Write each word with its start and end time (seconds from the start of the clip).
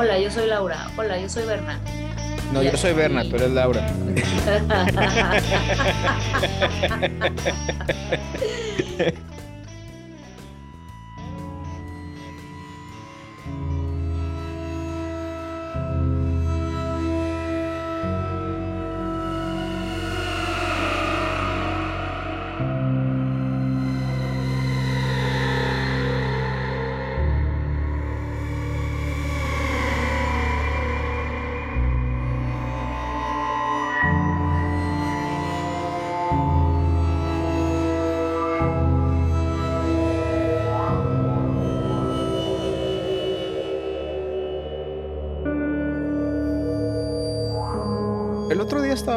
Hola, 0.00 0.18
yo 0.18 0.30
soy 0.30 0.48
Laura. 0.48 0.88
Hola, 0.96 1.20
yo 1.20 1.28
soy 1.28 1.44
Berna. 1.44 1.78
No, 2.54 2.62
yo 2.62 2.74
soy 2.74 2.94
Berna, 2.94 3.22
tú 3.22 3.36
eres 3.36 3.50
Laura. 3.50 3.86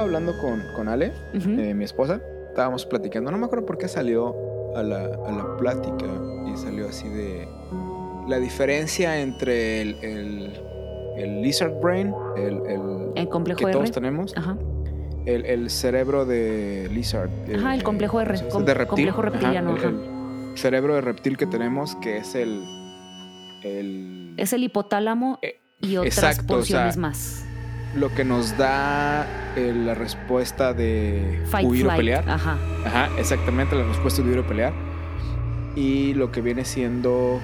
estaba 0.03 0.17
hablando 0.17 0.37
con, 0.39 0.61
con 0.75 0.87
Ale, 0.89 1.11
eh, 1.33 1.73
mi 1.73 1.83
esposa. 1.83 2.19
Estábamos 2.49 2.85
platicando. 2.85 3.31
No 3.31 3.37
me 3.37 3.45
acuerdo 3.45 3.65
por 3.65 3.77
qué 3.77 3.87
salió 3.87 4.35
a 4.75 4.83
la, 4.83 5.05
a 5.05 5.31
la 5.31 5.57
plática 5.57 6.05
y 6.51 6.57
salió 6.57 6.87
así 6.89 7.07
de 7.09 7.47
la 8.27 8.37
diferencia 8.39 9.19
entre 9.21 9.81
el, 9.81 9.95
el, 10.03 10.53
el 11.17 11.41
lizard 11.41 11.73
brain, 11.81 12.13
el, 12.37 12.61
el 12.67 12.81
El 13.15 13.29
complejo 13.29 13.59
que 13.59 13.65
R. 13.65 13.73
todos 13.73 13.91
tenemos, 13.91 14.35
Ajá. 14.37 14.57
el, 15.25 15.45
el 15.45 15.69
cerebro 15.69 16.25
de 16.25 16.89
lizard. 16.91 17.29
Ajá, 17.55 17.73
el 17.75 17.83
complejo 17.83 18.19
de 18.19 18.25
reptil. 18.25 18.49
complejo 18.87 19.21
reptiliano, 19.21 19.71
el- 19.71 19.77
ajá. 19.77 19.87
el 19.89 20.57
cerebro 20.57 20.95
de 20.95 21.01
reptil 21.01 21.37
que 21.37 21.45
tenemos, 21.47 21.95
que 21.97 22.17
es 22.17 22.35
el. 22.35 22.63
el 23.63 24.33
Es 24.37 24.53
el 24.53 24.63
hipotálamo 24.63 25.39
Eh, 25.41 25.59
y 25.81 25.97
otras 25.97 26.13
exacto, 26.17 26.53
o 26.53 26.57
porciones 26.57 26.93
sea, 26.95 27.01
más. 27.01 27.45
Lo 27.95 28.13
que 28.13 28.23
nos 28.23 28.57
da 28.57 29.27
eh, 29.55 29.73
la 29.75 29.93
respuesta 29.93 30.73
de 30.73 31.41
Fight, 31.47 31.67
huir 31.67 31.87
o 31.87 31.95
pelear. 31.95 32.29
Ajá. 32.29 32.57
Ajá, 32.85 33.09
exactamente, 33.19 33.75
la 33.75 33.83
respuesta 33.85 34.21
de 34.21 34.29
huir 34.29 34.39
o 34.39 34.47
pelear. 34.47 34.73
Y 35.75 36.13
lo 36.15 36.31
que 36.31 36.41
viene 36.41 36.65
siendo 36.65 37.39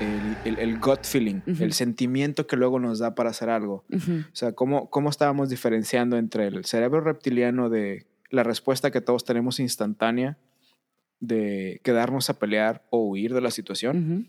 el, 0.00 0.36
el- 0.44 0.58
el 0.58 0.78
gut 0.80 1.04
feeling, 1.04 1.40
el 1.46 1.72
sentimiento 1.72 2.46
que 2.46 2.56
luego 2.56 2.78
nos 2.80 2.98
da 2.98 3.14
para 3.14 3.30
hacer 3.30 3.48
algo. 3.50 3.84
O 3.92 4.34
sea, 4.36 4.52
cómo, 4.52 4.90
cómo 4.90 5.10
estábamos 5.10 5.48
diferenciando 5.48 6.16
entre 6.16 6.46
el 6.48 6.64
cerebro 6.64 7.00
reptiliano 7.00 7.68
de 7.70 8.06
la 8.30 8.42
respuesta 8.42 8.90
que 8.90 9.00
todos 9.00 9.24
tenemos 9.24 9.60
instantánea 9.60 10.36
de 11.20 11.80
quedarnos 11.84 12.28
a 12.30 12.38
pelear 12.38 12.82
o 12.90 12.98
huir 13.08 13.32
de 13.32 13.40
la 13.40 13.50
situación, 13.52 14.28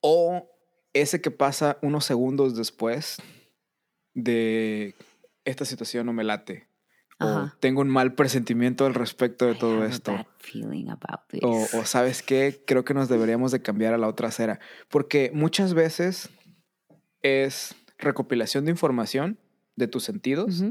o 0.00 0.48
ese 0.94 1.20
que 1.20 1.30
pasa 1.30 1.78
unos 1.82 2.04
segundos 2.04 2.56
después 2.56 3.18
de 4.14 4.94
esta 5.44 5.64
situación 5.64 6.06
no 6.06 6.12
me 6.12 6.24
late. 6.24 6.68
O 7.20 7.24
Ajá. 7.24 7.56
tengo 7.60 7.80
un 7.82 7.88
mal 7.88 8.14
presentimiento 8.14 8.84
al 8.86 8.94
respecto 8.94 9.46
de 9.46 9.52
I 9.52 9.58
todo 9.58 9.84
esto. 9.84 10.26
O, 11.42 11.66
o 11.78 11.84
sabes 11.84 12.22
qué, 12.22 12.62
creo 12.66 12.84
que 12.84 12.94
nos 12.94 13.08
deberíamos 13.08 13.52
de 13.52 13.62
cambiar 13.62 13.94
a 13.94 13.98
la 13.98 14.08
otra 14.08 14.28
acera. 14.28 14.58
Porque 14.88 15.30
muchas 15.32 15.74
veces 15.74 16.30
es 17.22 17.76
recopilación 17.98 18.64
de 18.64 18.72
información 18.72 19.38
de 19.76 19.88
tus 19.88 20.04
sentidos, 20.04 20.64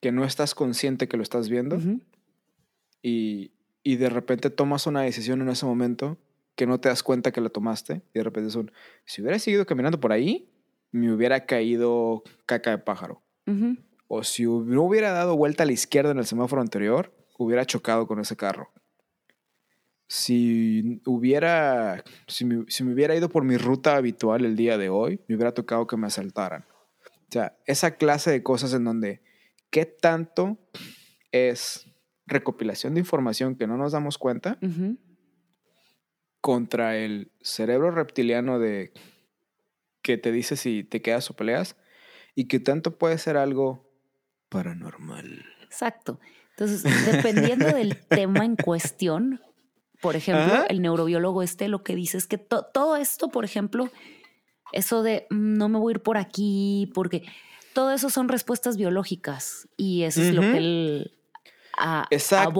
que 0.00 0.12
no 0.12 0.24
estás 0.24 0.54
consciente 0.54 1.08
que 1.08 1.16
lo 1.16 1.22
estás 1.22 1.48
viendo 1.48 1.78
y, 3.02 3.52
y 3.82 3.96
de 3.96 4.08
repente 4.08 4.50
tomas 4.50 4.86
una 4.86 5.02
decisión 5.02 5.42
en 5.42 5.48
ese 5.48 5.66
momento 5.66 6.18
que 6.54 6.66
no 6.66 6.80
te 6.80 6.88
das 6.88 7.02
cuenta 7.02 7.32
que 7.32 7.40
la 7.40 7.50
tomaste 7.50 8.02
y 8.14 8.18
de 8.18 8.24
repente 8.24 8.48
es 8.48 8.54
un, 8.54 8.72
si 9.04 9.22
hubiera 9.22 9.38
seguido 9.38 9.66
caminando 9.66 10.00
por 10.00 10.12
ahí, 10.12 10.50
me 10.90 11.12
hubiera 11.12 11.46
caído 11.46 12.22
caca 12.46 12.70
de 12.70 12.78
pájaro. 12.78 13.22
O 14.08 14.24
si 14.24 14.44
no 14.44 14.82
hubiera 14.82 15.12
dado 15.12 15.36
vuelta 15.36 15.62
a 15.62 15.66
la 15.66 15.72
izquierda 15.72 16.10
en 16.10 16.18
el 16.18 16.26
semáforo 16.26 16.60
anterior, 16.60 17.14
hubiera 17.38 17.64
chocado 17.64 18.06
con 18.06 18.20
ese 18.20 18.36
carro. 18.36 18.70
Si 20.06 21.02
hubiera, 21.04 22.02
si 22.26 22.44
me, 22.44 22.64
si 22.68 22.84
me 22.84 22.94
hubiera 22.94 23.14
ido 23.14 23.28
por 23.28 23.44
mi 23.44 23.56
ruta 23.56 23.96
habitual 23.96 24.44
el 24.44 24.56
día 24.56 24.78
de 24.78 24.88
hoy, 24.88 25.20
me 25.28 25.36
hubiera 25.36 25.52
tocado 25.52 25.86
que 25.86 25.96
me 25.96 26.06
asaltaran. 26.06 26.64
O 27.28 27.32
sea, 27.32 27.58
esa 27.66 27.96
clase 27.96 28.30
de 28.30 28.42
cosas 28.42 28.72
en 28.72 28.84
donde, 28.84 29.22
¿qué 29.70 29.84
tanto 29.84 30.58
es 31.30 31.86
recopilación 32.26 32.94
de 32.94 33.00
información 33.00 33.56
que 33.56 33.66
no 33.66 33.76
nos 33.76 33.92
damos 33.92 34.18
cuenta 34.18 34.58
contra 36.40 36.96
el 36.96 37.30
cerebro 37.40 37.90
reptiliano 37.90 38.58
de 38.58 38.92
que 40.08 40.16
te 40.16 40.32
dice 40.32 40.56
si 40.56 40.84
te 40.84 41.02
quedas 41.02 41.28
o 41.28 41.34
peleas 41.36 41.76
y 42.34 42.48
que 42.48 42.60
tanto 42.60 42.96
puede 42.96 43.18
ser 43.18 43.36
algo 43.36 43.84
paranormal. 44.48 45.44
Exacto. 45.64 46.18
Entonces, 46.56 46.82
dependiendo 47.04 47.66
del 47.76 47.96
tema 48.08 48.46
en 48.46 48.56
cuestión, 48.56 49.42
por 50.00 50.16
ejemplo, 50.16 50.64
el 50.70 50.80
neurobiólogo 50.80 51.42
este 51.42 51.68
lo 51.68 51.82
que 51.84 51.94
dice 51.94 52.16
es 52.16 52.26
que 52.26 52.38
to- 52.38 52.64
todo 52.72 52.96
esto, 52.96 53.28
por 53.28 53.44
ejemplo, 53.44 53.90
eso 54.72 55.02
de 55.02 55.26
"Mm, 55.28 55.58
no 55.58 55.68
me 55.68 55.78
voy 55.78 55.90
a 55.92 55.94
ir 55.96 56.00
por 56.02 56.16
aquí, 56.16 56.90
porque 56.94 57.22
todo 57.74 57.92
eso 57.92 58.08
son 58.08 58.28
respuestas 58.28 58.78
biológicas 58.78 59.68
y 59.76 60.04
eso 60.04 60.22
es 60.22 60.32
lo 60.34 60.40
que 60.40 60.56
él 60.56 61.18
a- 61.76 62.06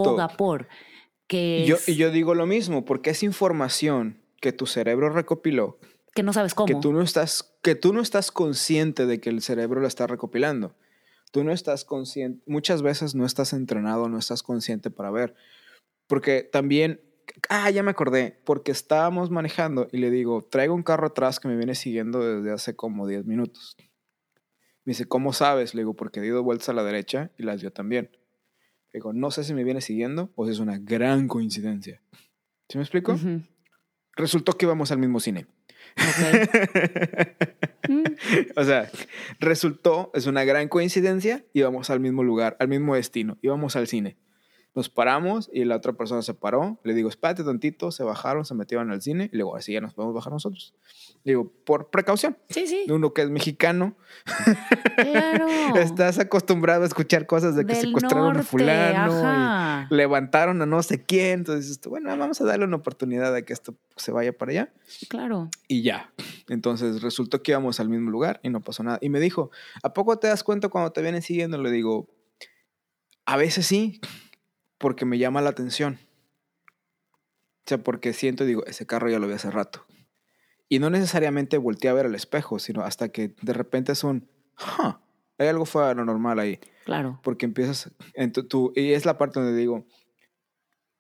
aboga 0.03 0.29
por. 0.37 0.69
Que, 1.27 1.65
Yo, 1.67 1.77
es- 1.77 1.89
y 1.89 1.97
yo 1.97 2.11
digo 2.11 2.35
lo 2.35 2.45
mismo, 2.47 2.85
porque 2.85 3.11
es 3.11 3.23
información 3.23 4.21
que 4.41 4.53
tu 4.53 4.67
cerebro 4.67 5.09
recopiló, 5.11 5.79
que 6.15 6.23
no 6.23 6.33
sabes 6.33 6.55
cómo. 6.55 6.67
que 6.67 6.75
tú 6.75 6.93
no 6.93 7.03
estás, 7.03 7.57
que 7.63 7.75
tú 7.75 7.93
no 7.93 8.01
estás 8.01 8.33
consciente 8.33 9.07
de 9.07 9.21
que 9.21 9.31
el 9.31 9.43
cerebro 9.43 9.81
lo 9.81 9.87
está 9.87 10.07
recopilando. 10.07 10.75
Tú 11.31 11.45
no 11.45 11.53
estás 11.53 11.85
consciente, 11.85 12.43
muchas 12.47 12.83
veces 12.83 13.15
no 13.15 13.27
estás 13.27 13.53
entrenado, 13.53 14.09
no 14.09 14.19
estás 14.19 14.43
consciente 14.43 14.91
para 14.91 15.11
ver. 15.11 15.35
Porque 16.07 16.43
también, 16.43 17.01
ah, 17.51 17.71
ya 17.71 17.83
me 17.83 17.91
acordé, 17.91 18.41
porque 18.45 18.73
estábamos 18.73 19.31
manejando 19.31 19.89
y 19.93 19.99
le 19.99 20.11
digo, 20.11 20.43
traigo 20.43 20.75
un 20.75 20.83
carro 20.83 21.09
atrás 21.09 21.39
que 21.39 21.49
me 21.49 21.57
viene 21.57 21.75
siguiendo 21.75 22.21
desde 22.21 22.51
hace 22.51 22.75
como 22.75 23.07
10 23.07 23.27
minutos. 23.27 23.77
Me 24.85 24.93
dice, 24.93 25.05
¿cómo 25.05 25.35
sabes? 25.35 25.75
Le 25.75 25.83
digo, 25.83 25.95
porque 25.95 26.23
di 26.23 26.29
dos 26.29 26.43
vueltas 26.43 26.71
a 26.71 26.73
la 26.73 26.83
derecha 26.83 27.31
y 27.37 27.43
las 27.43 27.61
dio 27.61 27.71
también. 27.71 28.11
Le 28.93 29.01
digo, 29.01 29.13
no 29.13 29.31
sé 29.31 29.45
si 29.45 29.53
me 29.53 29.65
viene 29.65 29.83
siguiendo 29.83 30.33
o 30.35 30.47
si 30.47 30.53
es 30.53 30.61
una 30.61 30.79
gran 30.79 31.29
coincidencia. 31.29 32.01
¿Sí 32.71 32.79
me 32.79 32.85
explico? 32.85 33.13
Ujú. 33.13 33.43
Resultó 34.17 34.55
que 34.55 34.65
íbamos 34.65 34.91
al 34.91 34.99
mismo 34.99 35.21
cine. 35.21 35.47
O 38.57 38.65
sea, 38.65 38.91
resultó, 39.41 40.11
es 40.15 40.27
una 40.27 40.45
gran 40.45 40.69
coincidencia, 40.69 41.47
íbamos 41.55 41.89
al 41.89 42.01
mismo 42.01 42.23
lugar, 42.23 42.55
al 42.61 42.69
mismo 42.69 42.95
destino, 42.95 43.39
íbamos 43.41 43.77
al 43.77 43.87
cine. 43.87 44.19
Nos 44.79 44.89
paramos 44.89 45.51
y 45.53 45.65
la 45.65 45.75
otra 45.75 45.93
persona 45.95 46.23
se 46.23 46.35
paró, 46.35 46.79
le 46.85 46.95
digo, 46.95 47.09
espérate 47.09 47.43
tantito, 47.43 47.91
se 47.91 48.05
bajaron, 48.05 48.45
se 48.45 48.55
metieron 48.55 48.93
al 48.93 49.03
cine 49.03 49.29
y 49.33 49.37
luego 49.37 49.57
así 49.57 49.73
ya 49.73 49.81
nos 49.81 49.93
podemos 49.93 50.15
bajar 50.15 50.33
nosotros. 50.33 50.73
Le 51.25 51.33
digo, 51.33 51.53
por 51.65 51.91
precaución, 51.91 52.39
Sí, 52.49 52.69
sí. 52.69 52.85
uno 52.89 53.13
que 53.13 53.23
es 53.23 53.29
mexicano, 53.29 53.97
Claro. 54.97 55.47
estás 55.77 56.21
acostumbrado 56.21 56.85
a 56.85 56.87
escuchar 56.87 57.27
cosas 57.27 57.57
de 57.57 57.67
que 57.67 57.73
Del 57.75 57.87
secuestraron 57.87 58.29
a 58.31 58.33
norte, 58.35 58.43
fulano 58.49 59.13
ajá. 59.15 59.89
y 59.91 59.95
levantaron 59.97 60.63
a 60.63 60.67
no 60.67 60.81
sé 60.85 61.03
quién, 61.05 61.41
entonces 61.41 61.81
bueno, 61.89 62.17
vamos 62.17 62.41
a 62.41 62.45
darle 62.45 62.65
una 62.65 62.77
oportunidad 62.77 63.35
de 63.35 63.45
que 63.45 63.53
esto 63.53 63.75
se 63.97 64.13
vaya 64.13 64.33
para 64.37 64.53
allá. 64.53 64.73
Claro. 65.09 65.51
Y 65.67 65.83
ya. 65.83 66.13
Entonces 66.49 67.03
resultó 67.03 67.43
que 67.43 67.51
íbamos 67.51 67.81
al 67.81 67.89
mismo 67.89 68.13
lugar 68.13 68.39
y 68.45 68.49
no 68.49 68.61
pasó 68.61 68.85
nada. 68.85 68.99
Y 69.01 69.09
me 69.09 69.19
dijo, 69.19 69.51
¿a 69.83 69.93
poco 69.93 70.19
te 70.21 70.29
das 70.29 70.45
cuenta 70.45 70.69
cuando 70.69 70.93
te 70.93 71.03
vienen 71.03 71.23
siguiendo? 71.23 71.59
Le 71.61 71.73
digo, 71.73 72.09
a 73.27 73.37
veces 73.37 73.67
sí, 73.67 74.01
porque 74.79 75.05
me 75.05 75.19
llama 75.19 75.41
la 75.43 75.51
atención. 75.51 75.99
O 77.67 77.69
sea, 77.69 77.79
porque 77.79 78.13
siento 78.13 78.45
y 78.45 78.47
digo, 78.47 78.65
ese 78.67 78.87
carro 78.87 79.11
ya 79.11 79.19
lo 79.19 79.27
vi 79.27 79.35
hace 79.35 79.51
rato. 79.51 79.85
Y 80.69 80.79
no 80.79 80.91
necesariamente 80.91 81.59
volteé 81.59 81.91
a 81.91 81.95
ver 81.95 82.07
el 82.07 82.15
espejo, 82.15 82.59
sino 82.59 82.83
hasta 82.83 83.11
que 83.11 83.35
de 83.43 83.53
repente 83.53 83.93
es 83.93 84.05
un, 84.05 84.29
huh, 84.59 84.93
hay 85.39 85.49
algo 85.49 85.65
fuera 85.67 85.89
de 85.89 85.95
lo 85.97 86.05
normal 86.05 86.39
ahí. 86.39 86.59
Claro. 86.85 87.21
Porque 87.23 87.47
empiezas, 87.47 87.91
en 88.15 88.33
tu- 88.33 88.45
tu- 88.47 88.73
y 88.75 88.93
es 88.93 89.05
la 89.07 89.19
parte 89.19 89.41
donde 89.41 89.57
digo, 89.59 89.87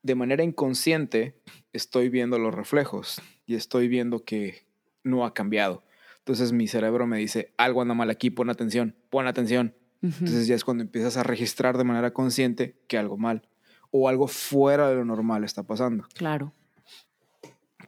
de 0.02 0.14
manera 0.14 0.42
inconsciente 0.44 1.40
estoy 1.72 2.08
viendo 2.08 2.38
los 2.38 2.54
reflejos 2.54 3.20
y 3.46 3.54
estoy 3.56 3.88
viendo 3.88 4.24
que 4.24 4.66
no 5.04 5.24
ha 5.24 5.34
cambiado. 5.34 5.84
Entonces 6.18 6.52
mi 6.52 6.68
cerebro 6.68 7.06
me 7.06 7.18
dice, 7.18 7.52
algo 7.56 7.80
anda 7.82 7.94
mal 7.94 8.10
aquí, 8.10 8.30
pon 8.30 8.50
atención, 8.50 8.94
pon 9.10 9.26
atención. 9.26 9.74
Entonces 10.02 10.46
ya 10.46 10.54
es 10.54 10.64
cuando 10.64 10.84
empiezas 10.84 11.16
a 11.16 11.22
registrar 11.24 11.76
de 11.76 11.84
manera 11.84 12.12
consciente 12.12 12.78
que 12.86 12.98
algo 12.98 13.16
mal 13.16 13.48
o 13.90 14.08
algo 14.08 14.28
fuera 14.28 14.88
de 14.88 14.96
lo 14.96 15.04
normal 15.04 15.44
está 15.44 15.62
pasando. 15.62 16.04
Claro. 16.14 16.52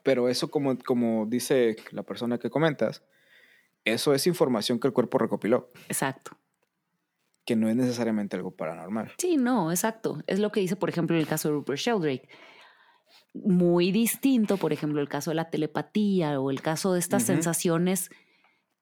Pero 0.02 0.28
eso 0.28 0.50
como, 0.50 0.78
como 0.78 1.26
dice 1.26 1.76
la 1.92 2.02
persona 2.02 2.38
que 2.38 2.50
comentas, 2.50 3.02
Eso 3.84 4.12
es 4.12 4.26
información 4.26 4.78
que 4.78 4.86
el 4.88 4.92
cuerpo 4.92 5.16
recopiló, 5.18 5.70
Exacto. 5.88 6.32
que 7.46 7.56
no 7.56 7.66
es 7.70 7.76
necesariamente 7.76 8.36
algo 8.36 8.50
paranormal. 8.50 9.12
Sí, 9.16 9.36
no, 9.38 9.70
exacto. 9.70 10.22
Es 10.26 10.38
lo 10.38 10.52
que 10.52 10.60
dice, 10.60 10.76
por 10.76 10.90
ejemplo, 10.90 11.16
en 11.16 11.20
el 11.22 11.26
caso 11.26 11.48
de 11.48 11.54
Rupert 11.54 11.78
Sheldrake. 11.78 12.28
Muy 13.32 13.90
distinto, 13.92 14.56
por 14.58 14.72
ejemplo, 14.74 15.00
el 15.00 15.08
caso 15.08 15.30
de 15.30 15.36
la 15.36 15.48
telepatía 15.50 16.38
o 16.40 16.50
el 16.50 16.60
caso 16.60 16.92
de 16.92 16.98
estas 16.98 17.22
Ujú. 17.24 17.32
sensaciones. 17.34 18.10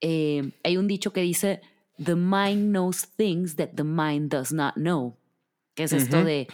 eh, 0.01 0.53
hay 0.65 0.77
un 0.77 0.87
dicho 0.87 1.13
que 1.13 1.21
dice, 1.23 1.61
the 2.05 2.15
mind 2.15 2.71
knows 2.71 3.09
things 3.17 3.57
that 3.57 3.71
the 3.75 3.83
mind 3.85 4.31
does 4.33 4.53
not 4.53 4.75
know. 4.75 5.17
Que 5.75 5.85
es 5.85 5.93
esto 5.93 6.19
Ujú. 6.19 6.27
de 6.27 6.49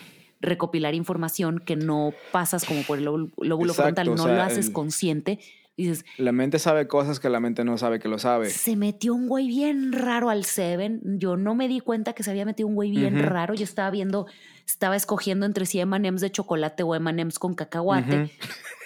recopilar 0.44 0.94
información 0.94 1.58
que 1.58 1.76
no 1.76 2.12
pasas 2.32 2.64
como 2.64 2.82
por 2.82 2.99
el 2.99 3.05
lóbulo 3.05 3.73
Exacto, 3.73 3.82
frontal, 3.82 4.08
o 4.08 4.17
no 4.17 4.25
sea, 4.25 4.35
lo 4.37 4.43
haces 4.43 4.67
el- 4.69 4.73
consciente. 4.73 5.38
Dices, 5.76 6.05
La 6.19 6.31
mente 6.31 6.61
sabe 6.61 6.87
cosas 6.87 7.19
que 7.19 7.29
la 7.29 7.41
mente 7.41 7.64
no 7.64 7.76
sabe 7.79 7.99
que 7.99 8.06
lo 8.08 8.20
sabe. 8.20 8.49
se 8.49 8.76
metió 8.76 9.12
un 9.12 9.26
güey 9.26 9.49
bien 9.49 9.93
raro 9.93 10.31
al 10.31 10.44
Seven. 10.44 11.00
Yo 11.19 11.37
no 11.37 11.56
me 11.56 11.67
di 11.67 11.81
cuenta 11.81 12.12
que 12.12 12.23
se 12.23 12.31
había 12.31 12.44
metido 12.44 12.69
un 12.69 12.76
güey 12.76 12.93
bien 12.93 13.20
raro. 13.20 13.55
Yo 13.55 13.64
estaba 13.64 13.91
viendo, 13.91 14.26
estaba 14.64 14.94
escogiendo 14.94 15.46
entre 15.46 15.67
si 15.67 15.81
M&M's 15.81 16.20
de 16.20 16.31
chocolate 16.31 16.85
o 16.85 16.94
M&M's 16.94 17.41
con 17.41 17.55
cacahuate. 17.55 18.23
Ujú. 18.23 18.31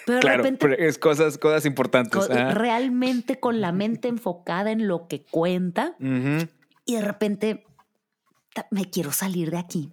Pero 0.07 0.15
de 0.15 0.21
Claro, 0.21 0.37
repente, 0.37 0.59
pero 0.67 0.73
es 0.83 0.97
cosas, 0.97 1.37
cosas 1.37 1.67
importantes. 1.67 2.25
co- 2.25 2.33
ah. 2.33 2.55
realmente 2.55 3.39
con 3.39 3.61
la 3.61 3.71
mente 3.71 4.07
enfocada 4.07 4.71
en 4.71 4.87
lo 4.87 5.07
que 5.07 5.21
cuenta 5.29 5.95
Ujú, 5.99 6.47
y 6.87 6.95
de 6.95 7.01
repente 7.01 7.65
me 8.71 8.89
quiero 8.89 9.11
salir 9.11 9.51
de 9.51 9.57
aquí. 9.59 9.91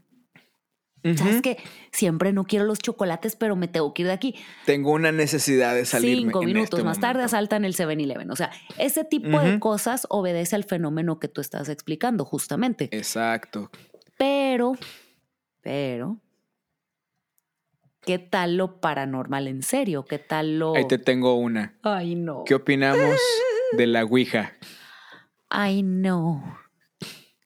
Sabes 1.14 1.42
que 1.42 1.58
siempre 1.92 2.32
no 2.32 2.44
quiero 2.44 2.64
los 2.64 2.78
chocolates, 2.78 3.36
pero 3.36 3.54
me 3.56 3.68
tengo 3.68 3.94
que 3.94 4.02
ir 4.02 4.08
de 4.08 4.14
aquí. 4.14 4.34
Tengo 4.64 4.92
una 4.92 5.12
necesidad 5.12 5.74
de 5.74 5.84
salir. 5.84 6.18
Cinco 6.18 6.42
minutos 6.42 6.82
más 6.84 6.98
tarde 6.98 7.22
asaltan 7.22 7.64
el 7.64 7.74
7-Eleven. 7.74 8.30
O 8.30 8.36
sea, 8.36 8.50
ese 8.78 9.04
tipo 9.04 9.38
de 9.40 9.60
cosas 9.60 10.06
obedece 10.10 10.56
al 10.56 10.64
fenómeno 10.64 11.18
que 11.18 11.28
tú 11.28 11.40
estás 11.40 11.68
explicando, 11.68 12.24
justamente. 12.24 12.88
Exacto. 12.92 13.70
Pero, 14.18 14.72
pero, 15.60 16.18
¿qué 18.04 18.18
tal 18.18 18.56
lo 18.56 18.80
paranormal 18.80 19.46
en 19.48 19.62
serio? 19.62 20.04
¿Qué 20.04 20.18
tal 20.18 20.58
lo... 20.58 20.74
Ahí 20.74 20.88
te 20.88 20.98
tengo 20.98 21.34
una. 21.34 21.76
Ay, 21.82 22.14
no. 22.14 22.44
¿Qué 22.46 22.54
opinamos 22.54 23.20
de 23.76 23.86
la 23.86 24.04
Ouija? 24.04 24.54
Ay, 25.48 25.82
no. 25.82 26.58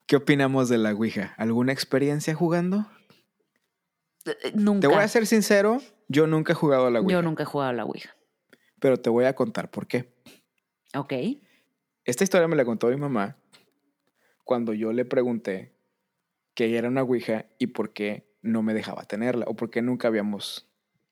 ¿Qué 0.07 0.17
opinamos 0.17 0.69
de 0.69 0.79
la 0.79 0.93
Ouija? 0.93 1.35
¿Alguna 1.39 1.73
experiencia 1.73 2.35
jugando? 2.35 2.87
Eh, 4.43 4.53
Nunca. 4.55 4.81
Te 4.81 4.87
voy 4.89 5.03
a 5.03 5.09
ser 5.09 5.27
sincero, 5.27 5.81
yo 6.09 6.27
nunca 6.27 6.53
he 6.53 6.55
jugado 6.55 6.87
a 6.87 6.91
la 6.91 7.01
Ouija. 7.01 7.13
Yo 7.13 7.23
nunca 7.23 7.43
he 7.43 7.47
jugado 7.47 7.71
a 7.71 7.75
la 7.75 7.85
Ouija. 7.85 8.15
Pero 8.79 8.97
te 8.97 9.11
voy 9.11 9.25
a 9.25 9.35
contar 9.35 9.71
por 9.71 9.87
qué. 9.87 10.13
Ok. 10.95 11.13
Esta 12.05 12.25
historia 12.25 12.49
me 12.49 12.57
la 12.57 12.65
contó 12.65 12.89
mi 12.89 12.97
mamá 12.97 13.37
cuando 14.45 14.73
yo 14.73 14.93
le 14.93 15.05
pregunté 15.05 15.73
que 16.55 16.77
era 16.77 16.89
una 16.89 17.03
Ouija 17.03 17.47
y 17.59 17.69
por 17.69 17.93
qué 17.93 18.27
no 18.43 18.63
me 18.63 18.75
dejaba 18.75 19.05
tenerla 19.05 19.45
o 19.49 19.55
por 19.55 19.71
qué 19.71 19.83
nunca 19.83 20.09
habíamos... 20.09 20.67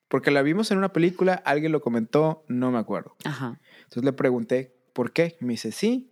Porque 0.07 0.31
la 0.31 0.41
vimos 0.41 0.71
en 0.71 0.79
una 0.79 0.91
película, 0.91 1.35
alguien 1.45 1.71
lo 1.71 1.81
comentó, 1.81 2.43
no 2.47 2.71
me 2.71 2.79
acuerdo. 2.79 3.15
Ajá. 3.23 3.59
Entonces 3.77 4.03
le 4.03 4.11
pregunté, 4.11 4.75
¿por 4.91 5.13
qué? 5.13 5.37
Me 5.39 5.53
dice, 5.53 5.71
sí. 5.71 6.11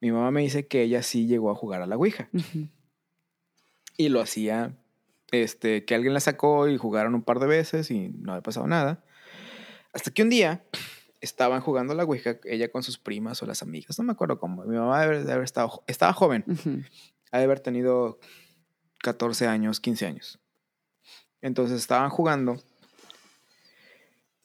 Mi 0.00 0.10
mamá 0.10 0.30
me 0.30 0.40
dice 0.40 0.66
que 0.66 0.82
ella 0.82 1.02
sí 1.02 1.26
llegó 1.26 1.50
a 1.50 1.54
jugar 1.54 1.82
a 1.82 1.86
la 1.86 1.96
Ouija. 1.96 2.28
Y 3.96 4.08
lo 4.08 4.20
hacía, 4.20 4.76
este, 5.30 5.84
que 5.84 5.94
alguien 5.94 6.14
la 6.14 6.20
sacó 6.20 6.68
y 6.68 6.76
jugaron 6.76 7.14
un 7.14 7.22
par 7.22 7.38
de 7.38 7.46
veces 7.46 7.90
y 7.90 8.08
no 8.10 8.32
había 8.32 8.42
pasado 8.42 8.66
nada. 8.66 9.04
Hasta 9.92 10.10
que 10.10 10.22
un 10.22 10.30
día 10.30 10.64
estaban 11.20 11.60
jugando 11.60 11.92
a 11.92 11.96
la 11.96 12.04
Ouija, 12.04 12.38
ella 12.44 12.70
con 12.70 12.82
sus 12.82 12.98
primas 12.98 13.42
o 13.42 13.46
las 13.46 13.62
amigas, 13.62 13.98
no 13.98 14.04
me 14.04 14.12
acuerdo 14.12 14.38
cómo. 14.38 14.64
Mi 14.64 14.76
mamá 14.76 15.00
debe 15.02 15.24
de 15.24 15.32
haber 15.32 15.44
estado, 15.44 15.82
estaba 15.86 16.12
joven, 16.12 16.44
ha 17.32 17.38
de 17.38 17.44
haber 17.44 17.60
tenido 17.60 18.18
14 19.02 19.46
años, 19.46 19.80
15 19.80 20.06
años. 20.06 20.40
Entonces 21.40 21.78
estaban 21.78 22.10
jugando. 22.10 22.56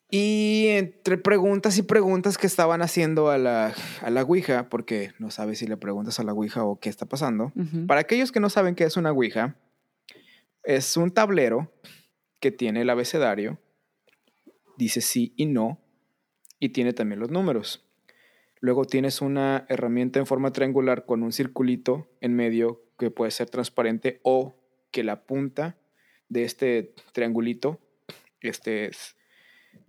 Y 0.10 0.68
entre 0.68 1.18
preguntas 1.18 1.76
y 1.80 1.82
preguntas 1.82 2.38
que 2.38 2.46
estaban 2.46 2.84
haciendo 2.84 3.32
a 3.32 3.40
la, 3.40 3.74
a 4.02 4.10
la 4.12 4.22
Ouija, 4.22 4.70
porque 4.70 5.12
no 5.18 5.32
sabes 5.32 5.58
si 5.58 5.66
le 5.66 5.76
preguntas 5.76 6.20
a 6.20 6.24
la 6.24 6.34
Ouija 6.34 6.64
o 6.64 6.80
qué 6.80 6.90
está 6.90 7.08
pasando. 7.08 7.52
Para 7.88 8.02
aquellos 8.02 8.32
que 8.32 8.40
no 8.40 8.52
saben 8.52 8.76
qué 8.76 8.84
es 8.84 8.96
una 8.96 9.12
Ouija, 9.12 9.56
es 10.64 10.98
un 10.98 11.12
tablero 11.12 11.72
que 12.40 12.52
tiene 12.52 12.82
el 12.82 12.90
abecedario, 12.90 13.60
dice 14.78 15.02
sí 15.02 15.34
y 15.38 15.46
no, 15.46 15.80
y 16.60 16.70
tiene 16.70 16.94
también 16.94 17.20
los 17.20 17.30
números. 17.32 17.86
Luego 18.60 18.86
tienes 18.86 19.22
una 19.22 19.66
herramienta 19.70 20.20
en 20.20 20.26
forma 20.26 20.52
triangular 20.52 21.06
con 21.06 21.22
un 21.24 21.34
circulito 21.34 22.08
en 22.22 22.34
medio 22.36 22.82
que 22.98 23.12
puede 23.12 23.32
ser 23.32 23.50
transparente 23.50 24.20
o 24.24 24.56
que 24.92 25.04
la 25.04 25.26
punta 25.26 25.78
de 26.30 26.44
este 26.46 26.94
triangulito 27.12 27.80
este 28.40 28.86
es- 28.86 29.16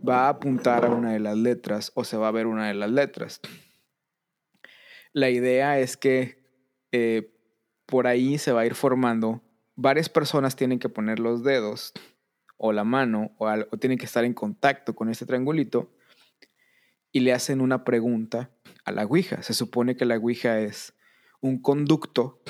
va 0.07 0.27
a 0.27 0.29
apuntar 0.31 0.85
a 0.85 0.91
una 0.91 1.13
de 1.13 1.21
las 1.21 1.37
letras 1.37 1.93
o 1.95 2.05
se 2.05 2.17
va 2.17 2.29
a 2.29 2.33
ver 2.33 2.47
una 2.47 2.67
de 2.69 2.75
las 2.75 2.91
letras. 2.91 3.41
La 5.13 5.31
idea 5.31 5.79
es 5.79 5.97
que 5.97 6.43
eh, 6.91 7.33
por 7.87 8.07
ahí 8.07 8.39
se 8.39 8.53
va 8.53 8.63
a 8.63 8.67
ir 8.67 8.75
formando. 8.75 9.43
Varias 9.77 10.09
personas 10.09 10.57
tienen 10.57 10.79
que 10.79 10.89
poner 10.89 11.19
los 11.19 11.43
dedos 11.43 11.93
o 12.57 12.73
la 12.73 12.85
mano 12.85 13.35
o, 13.39 13.51
tienen 13.79 13.99
que 13.99 14.07
estar 14.07 14.25
en 14.25 14.35
contacto 14.35 14.95
con 14.95 15.09
este 15.09 15.27
triangulito 15.27 15.93
y 17.13 17.21
le 17.21 17.33
hacen 17.33 17.61
una 17.61 17.85
pregunta 17.85 18.51
a 18.85 18.93
la 18.93 19.05
Ouija. 19.05 19.43
Se 19.43 19.55
supone 19.55 19.97
que 19.97 20.05
la 20.05 20.17
Ouija 20.17 20.61
es 20.61 20.95
un 21.41 21.61
conducto 21.61 22.41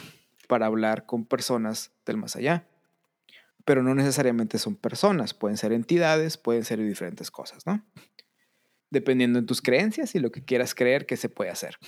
para 0.46 0.66
hablar 0.66 1.06
con 1.06 1.24
personas 1.24 1.92
del 2.06 2.16
más 2.16 2.36
allá. 2.36 2.68
Pero 3.64 3.82
no 3.82 3.94
necesariamente 3.94 4.58
son 4.58 4.76
personas, 4.76 5.32
pueden 5.32 5.56
ser 5.56 5.72
entidades, 5.72 6.36
pueden 6.36 6.64
ser 6.64 6.78
diferentes 6.80 7.30
cosas, 7.30 7.66
¿no? 7.66 7.82
Dependiendo 8.90 9.40
de 9.40 9.46
tus 9.46 9.62
creencias 9.62 10.14
y 10.14 10.18
lo 10.18 10.30
que 10.30 10.44
quieras 10.44 10.74
creer 10.74 11.06
que 11.06 11.16
se 11.16 11.30
puede 11.30 11.50
hacer. 11.50 11.78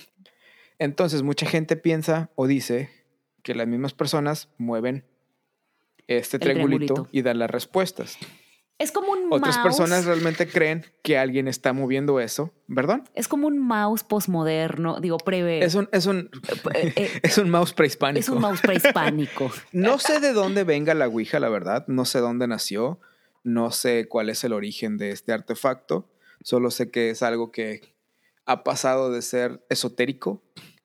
Entonces, 0.79 1.21
mucha 1.21 1.45
gente 1.45 1.75
piensa 1.75 2.31
o 2.35 2.47
dice 2.47 2.89
que 3.43 3.55
las 3.55 3.67
mismas 3.67 3.93
personas 3.93 4.49
mueven 4.57 5.05
este 6.07 6.39
triangulito, 6.39 6.93
triangulito. 6.93 7.09
y 7.11 7.21
dan 7.21 7.39
las 7.39 7.49
respuestas. 7.49 8.17
Es 8.79 8.91
como 8.91 9.11
un 9.11 9.33
Otras 9.33 9.55
mouse. 9.55 9.63
personas 9.63 10.05
realmente 10.05 10.47
creen 10.47 10.85
que 11.01 11.17
alguien 11.17 11.47
está 11.47 11.73
moviendo 11.73 12.19
eso, 12.19 12.53
¿verdad? 12.67 13.01
Es 13.15 13.27
como 13.27 13.47
un 13.47 13.57
mouse 13.57 14.03
postmoderno, 14.03 14.99
digo, 14.99 15.17
prevé. 15.17 15.63
Es 15.63 15.73
un, 15.73 15.89
es 15.91 16.05
un, 16.05 16.29
eh, 16.75 16.93
eh, 16.95 17.19
es 17.23 17.39
un 17.39 17.49
mouse 17.49 17.73
prehispánico. 17.73 18.19
es 18.19 18.29
un 18.29 18.39
mouse 18.39 18.61
prehispánico. 18.61 19.51
No 19.71 19.97
sé 19.97 20.19
de 20.19 20.31
dónde 20.31 20.63
venga 20.63 20.93
la 20.93 21.07
Ouija, 21.07 21.39
la 21.39 21.49
verdad. 21.49 21.85
No 21.87 22.05
sé 22.05 22.19
dónde 22.19 22.47
nació. 22.47 22.99
No 23.43 23.71
sé 23.71 24.07
cuál 24.07 24.29
es 24.29 24.43
el 24.43 24.53
origen 24.53 24.97
de 24.97 25.09
este 25.09 25.33
artefacto. 25.33 26.07
Solo 26.43 26.69
sé 26.69 26.91
que 26.91 27.09
es 27.09 27.23
algo 27.23 27.51
que 27.51 27.95
ha 28.45 28.63
pasado 28.63 29.11
de 29.11 29.23
ser 29.23 29.65
esotérico 29.69 30.43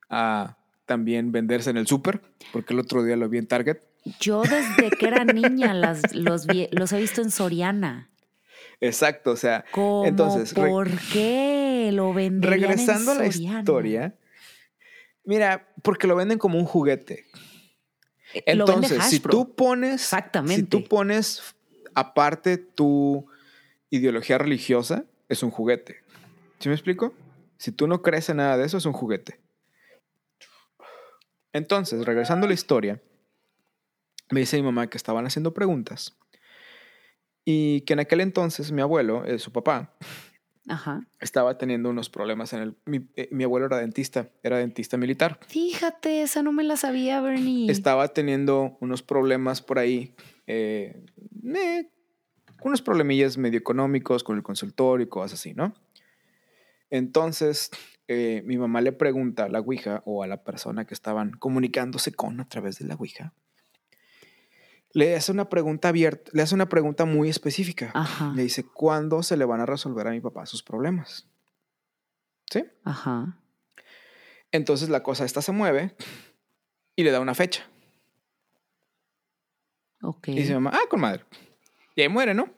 a 0.09 0.57
también 0.87 1.31
venderse 1.31 1.71
en 1.71 1.77
el 1.77 1.87
súper, 1.87 2.23
porque 2.53 2.73
el 2.73 2.81
otro 2.81 3.05
día 3.05 3.17
lo 3.17 3.29
vi 3.29 3.39
en 3.39 3.47
Target. 3.47 3.79
Yo 4.21 4.43
desde 4.43 4.91
que 4.91 5.07
era 5.07 5.25
niña 5.25 5.75
las, 5.75 6.15
los, 6.15 6.47
los 6.73 6.93
he 6.93 6.99
visto 6.99 7.23
en 7.23 7.31
Soriana. 7.31 8.11
Exacto, 8.81 9.31
o 9.33 9.37
sea, 9.37 9.65
¿Cómo? 9.71 10.05
Entonces, 10.07 10.53
¿Por 10.55 10.91
qué 11.13 11.91
lo 11.93 12.13
venderían 12.13 12.63
en 12.63 12.69
regresando 12.79 13.13
a 13.13 13.15
la 13.15 13.31
Soriana? 13.31 13.61
historia, 13.61 14.15
mira, 15.25 15.69
porque 15.83 16.07
lo 16.09 16.17
venden 16.17 16.39
como 16.39 16.59
un 16.59 16.65
juguete. 16.65 17.27
Eh, 18.35 18.43
Entonces, 18.47 19.05
si 19.05 19.21
tú 19.21 19.55
pones, 19.55 19.95
Exactamente. 20.03 20.57
si 20.63 20.67
tú 20.67 20.83
pones 20.85 21.55
aparte 21.95 22.57
tu 22.57 23.27
ideología 23.91 24.39
religiosa, 24.39 25.05
es 25.29 25.43
un 25.45 25.51
juguete. 25.51 26.03
¿Sí 26.59 26.69
me 26.69 26.75
explico? 26.75 27.15
Si 27.59 27.71
tú 27.71 27.87
no 27.87 28.03
crees 28.03 28.29
en 28.31 28.39
nada 28.39 28.57
de 28.57 28.65
eso, 28.67 28.79
es 28.79 28.87
un 28.87 28.93
juguete. 28.95 29.39
Entonces, 31.53 32.05
regresando 32.07 32.47
a 32.47 32.49
la 32.49 32.55
historia, 32.55 33.01
me 34.33 34.41
dice 34.41 34.57
mi 34.57 34.63
mamá 34.63 34.89
que 34.89 34.97
estaban 34.97 35.27
haciendo 35.27 35.55
preguntas 35.55 36.19
y 37.45 37.83
que 37.83 37.93
en 37.93 38.01
aquel 38.01 38.21
entonces 38.21 38.73
mi 38.73 38.83
abuelo, 38.83 39.25
eh, 39.25 39.39
su 39.39 39.53
papá, 39.53 39.95
Ajá. 40.69 41.05
estaba 41.21 41.59
teniendo 41.59 41.91
unos 41.91 42.09
problemas 42.09 42.53
en 42.53 42.61
el... 42.63 42.77
Mi, 42.87 43.09
eh, 43.17 43.29
mi 43.33 43.45
abuelo 43.45 43.67
era 43.67 43.79
dentista, 43.79 44.29
era 44.43 44.59
dentista 44.59 44.97
militar. 44.97 45.39
Fíjate, 45.49 46.23
esa 46.23 46.43
no 46.43 46.53
me 46.53 46.63
la 46.63 46.77
sabía, 46.77 47.21
Bernie. 47.21 47.71
estaba 47.71 48.09
teniendo 48.09 48.77
unos 48.81 49.03
problemas 49.03 49.61
por 49.61 49.79
ahí, 49.79 50.15
eh, 50.47 51.05
eh, 51.55 51.91
unos 52.63 52.81
problemillas 52.81 53.39
medio 53.39 53.59
económicos 53.59 54.23
con 54.23 54.37
el 54.37 54.43
consultorio 54.43 55.05
y 55.05 55.09
cosas 55.09 55.41
así, 55.41 55.53
¿no? 55.53 55.75
Entonces, 56.91 57.71
mi 58.45 58.59
mamá 58.59 58.83
le 58.83 58.93
pregunta 58.93 59.45
a 59.45 59.49
la 59.49 59.61
Ouija 59.61 60.03
o 60.05 60.23
a 60.23 60.27
la 60.27 60.45
persona 60.45 60.85
que 60.85 60.93
estaban 60.93 61.31
comunicándose 61.31 62.13
con 62.13 62.39
a 62.39 62.47
través 62.47 62.79
de 62.79 62.85
la 62.85 62.95
Ouija, 62.97 63.33
le 64.95 65.17
hace 65.17 65.33
una 65.33 65.49
pregunta 65.49 65.89
abierta, 65.89 66.31
le 66.35 66.43
hace 66.43 66.55
una 66.55 66.69
pregunta 66.69 67.05
muy 67.05 67.29
específica. 67.29 67.91
Ajá. 67.95 68.33
Le 68.35 68.43
dice, 68.43 68.65
¿cuándo 68.65 69.23
se 69.23 69.37
le 69.37 69.45
van 69.45 69.61
a 69.61 69.67
resolver 69.67 70.07
a 70.07 70.11
mi 70.11 70.21
papá 70.21 70.47
sus 70.47 70.63
problemas? 70.63 71.29
¿Sí? 72.51 72.65
Ajá. 72.85 73.39
Entonces 74.51 74.91
la 74.91 75.03
cosa 75.03 75.25
esta 75.25 75.41
se 75.41 75.53
mueve 75.53 75.97
y 76.95 77.05
le 77.05 77.11
da 77.11 77.21
una 77.21 77.35
fecha. 77.35 77.67
Ok. 80.03 80.29
Y 80.29 80.37
dice 80.37 80.51
mi 80.51 80.61
mamá, 80.61 80.73
ah, 80.75 80.89
con 80.89 81.01
madre. 81.01 81.25
Y 81.95 82.03
ahí 82.03 82.09
muere, 82.09 82.35
¿no? 82.35 82.51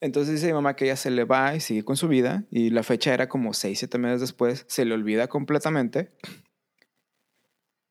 Entonces 0.00 0.34
dice 0.34 0.46
mi 0.48 0.54
mamá 0.54 0.76
que 0.76 0.86
ella 0.86 0.96
se 0.96 1.10
le 1.10 1.24
va 1.24 1.54
y 1.54 1.60
sigue 1.60 1.84
con 1.84 1.96
su 1.96 2.08
vida. 2.08 2.44
Y 2.50 2.70
la 2.70 2.82
fecha 2.82 3.14
era 3.14 3.28
como 3.28 3.54
6, 3.54 3.78
7 3.78 3.98
meses 3.98 4.20
después. 4.20 4.64
Se 4.68 4.84
le 4.84 4.94
olvida 4.94 5.28
completamente. 5.28 6.12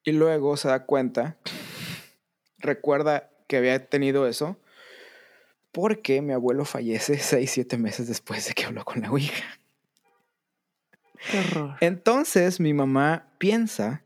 Y 0.04 0.12
luego 0.12 0.58
se 0.58 0.68
da 0.68 0.86
cuenta, 0.86 1.38
recuerda 2.60 3.32
que 3.48 3.58
había 3.58 3.88
tenido 3.88 4.28
eso, 4.28 4.58
porque 5.72 6.22
mi 6.22 6.34
abuelo 6.34 6.66
fallece 6.66 7.18
6, 7.20 7.50
7 7.50 7.78
meses 7.78 8.08
después 8.08 8.48
de 8.48 8.54
que 8.54 8.66
habló 8.66 8.86
con 8.86 9.02
la 9.02 9.12
Ouija. 9.12 9.60
Qué 11.32 11.40
horror. 11.40 11.76
Entonces 11.82 12.60
mi 12.60 12.74
mamá 12.74 13.34
piensa 13.40 14.04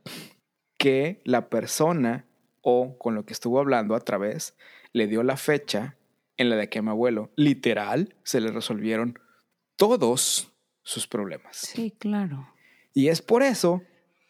que 0.78 1.22
la 1.26 1.50
persona 1.50 2.26
o 2.62 2.98
con 2.98 3.14
lo 3.14 3.26
que 3.26 3.34
estuvo 3.34 3.60
hablando 3.60 3.96
a 3.96 4.00
través 4.00 4.56
le 4.94 5.08
dio 5.08 5.22
la 5.24 5.38
fecha 5.38 5.96
en 6.38 6.50
la 6.50 6.56
de 6.56 6.70
que 6.70 6.80
a 6.80 6.82
mi 6.82 6.90
abuelo 6.90 7.32
literal 7.36 8.16
se 8.24 8.42
le 8.42 8.52
resolvieron 8.52 9.20
todos 9.76 10.52
sus 10.82 11.08
problemas. 11.08 11.58
Sí, 11.58 11.94
claro. 11.98 12.50
Y 12.94 13.10
es 13.10 13.22
por 13.22 13.44
eso 13.44 13.84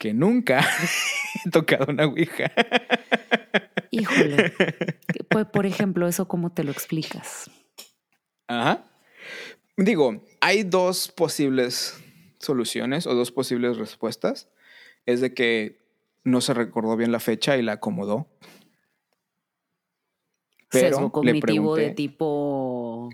que 0.03 0.13
nunca 0.13 0.59
he 1.45 1.49
tocado 1.49 1.85
una 1.87 2.05
ouija. 2.05 2.51
Híjole. 3.89 4.51
Pues, 5.29 5.45
por 5.45 5.65
ejemplo, 5.65 6.09
eso 6.09 6.27
cómo 6.27 6.51
te 6.51 6.65
lo 6.65 6.71
explicas. 6.73 7.49
Ajá. 8.49 8.83
Digo, 9.77 10.25
hay 10.41 10.63
dos 10.63 11.07
posibles 11.09 12.03
soluciones 12.37 13.07
o 13.07 13.15
dos 13.15 13.31
posibles 13.31 13.77
respuestas. 13.77 14.49
Es 15.05 15.21
de 15.21 15.33
que 15.33 15.79
no 16.25 16.41
se 16.41 16.53
recordó 16.53 16.97
bien 16.97 17.13
la 17.13 17.21
fecha 17.21 17.55
y 17.55 17.61
la 17.61 17.73
acomodó. 17.73 18.27
Pero 20.69 20.87
Sesgo 20.89 21.05
le 21.05 21.11
cognitivo 21.11 21.75
de 21.77 21.83
pregunté- 21.91 21.95
tipo. 21.95 23.09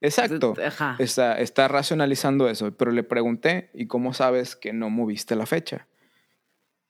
Exacto. 0.00 0.54
Ajá. 0.64 0.94
Está, 1.00 1.40
está 1.40 1.66
racionalizando 1.66 2.48
eso, 2.48 2.70
pero 2.76 2.92
le 2.92 3.02
pregunté, 3.02 3.70
¿y 3.74 3.88
cómo 3.88 4.14
sabes 4.14 4.54
que 4.54 4.72
no 4.72 4.90
moviste 4.90 5.34
la 5.34 5.46
fecha? 5.46 5.88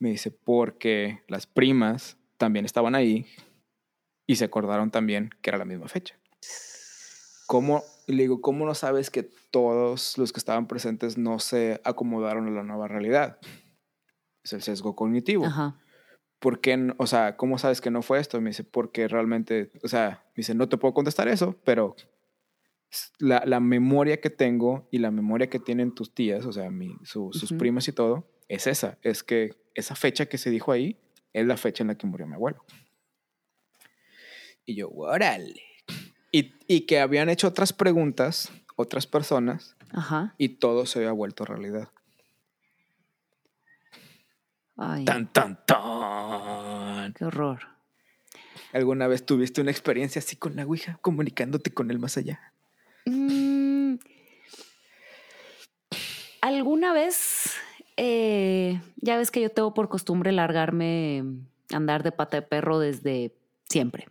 Me 0.00 0.08
dice, 0.10 0.30
porque 0.32 1.20
las 1.28 1.46
primas 1.46 2.16
también 2.38 2.64
estaban 2.64 2.94
ahí 2.94 3.26
y 4.26 4.36
se 4.36 4.46
acordaron 4.46 4.90
también 4.90 5.30
que 5.42 5.50
era 5.50 5.58
la 5.58 5.64
misma 5.64 5.86
fecha. 5.88 6.18
¿Cómo? 7.46 7.82
Le 8.06 8.22
digo, 8.22 8.40
¿cómo 8.40 8.64
no 8.64 8.74
sabes 8.74 9.10
que 9.10 9.22
todos 9.50 10.16
los 10.18 10.32
que 10.32 10.38
estaban 10.38 10.66
presentes 10.66 11.18
no 11.18 11.38
se 11.38 11.80
acomodaron 11.84 12.46
a 12.48 12.50
la 12.50 12.62
nueva 12.62 12.88
realidad? 12.88 13.38
Es 14.42 14.52
el 14.52 14.62
sesgo 14.62 14.96
cognitivo. 14.96 15.44
Ajá. 15.46 15.78
¿Por 16.38 16.60
qué? 16.60 16.92
O 16.96 17.06
sea, 17.06 17.36
¿cómo 17.36 17.58
sabes 17.58 17.80
que 17.82 17.90
no 17.90 18.00
fue 18.02 18.20
esto? 18.20 18.40
Me 18.40 18.50
dice, 18.50 18.64
porque 18.64 19.06
realmente, 19.08 19.70
o 19.82 19.88
sea, 19.88 20.22
me 20.28 20.36
dice, 20.36 20.54
no 20.54 20.68
te 20.68 20.78
puedo 20.78 20.94
contestar 20.94 21.28
eso, 21.28 21.56
pero 21.64 21.94
la, 23.18 23.42
la 23.44 23.60
memoria 23.60 24.20
que 24.20 24.30
tengo 24.30 24.88
y 24.90 24.98
la 24.98 25.10
memoria 25.10 25.50
que 25.50 25.58
tienen 25.58 25.94
tus 25.94 26.14
tías, 26.14 26.46
o 26.46 26.52
sea, 26.52 26.70
mi- 26.70 26.96
su- 27.04 27.30
sus 27.32 27.52
primas 27.52 27.86
y 27.88 27.92
todo, 27.92 28.26
es 28.50 28.66
esa. 28.66 28.98
Es 29.02 29.22
que 29.22 29.54
esa 29.74 29.94
fecha 29.94 30.26
que 30.26 30.36
se 30.38 30.50
dijo 30.50 30.72
ahí 30.72 30.98
es 31.32 31.46
la 31.46 31.56
fecha 31.56 31.82
en 31.84 31.88
la 31.88 31.94
que 31.94 32.06
murió 32.06 32.26
mi 32.26 32.34
abuelo. 32.34 32.64
Y 34.66 34.74
yo, 34.74 34.90
órale. 34.90 35.62
Y, 36.32 36.54
y 36.66 36.82
que 36.82 37.00
habían 37.00 37.28
hecho 37.28 37.48
otras 37.48 37.72
preguntas, 37.72 38.52
otras 38.76 39.06
personas, 39.06 39.76
Ajá. 39.92 40.34
y 40.38 40.50
todo 40.50 40.86
se 40.86 40.98
había 41.00 41.12
vuelto 41.12 41.44
realidad. 41.44 41.88
Ay, 44.76 45.04
Tan, 45.04 45.32
tan, 45.32 45.64
tan. 45.66 47.12
qué 47.12 47.24
horror. 47.24 47.60
¿Alguna 48.72 49.06
vez 49.08 49.26
tuviste 49.26 49.60
una 49.60 49.70
experiencia 49.70 50.20
así 50.20 50.36
con 50.36 50.56
la 50.56 50.64
Ouija, 50.64 50.98
comunicándote 51.02 51.72
con 51.72 51.90
él 51.90 51.98
más 51.98 52.16
allá? 52.16 52.52
Mm, 53.06 53.96
¿Alguna 56.40 56.92
vez, 56.92 57.54
eh, 57.96 58.80
ya 58.96 59.16
ves 59.16 59.30
que 59.30 59.40
yo 59.40 59.50
tengo 59.50 59.74
por 59.74 59.88
costumbre 59.88 60.32
largarme, 60.32 61.24
andar 61.72 62.02
de 62.02 62.12
pata 62.12 62.38
de 62.38 62.42
perro 62.42 62.78
desde 62.78 63.34
siempre? 63.68 64.08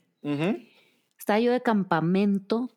Estaba 1.18 1.40
yo 1.40 1.52
de 1.52 1.62
campamento 1.62 2.70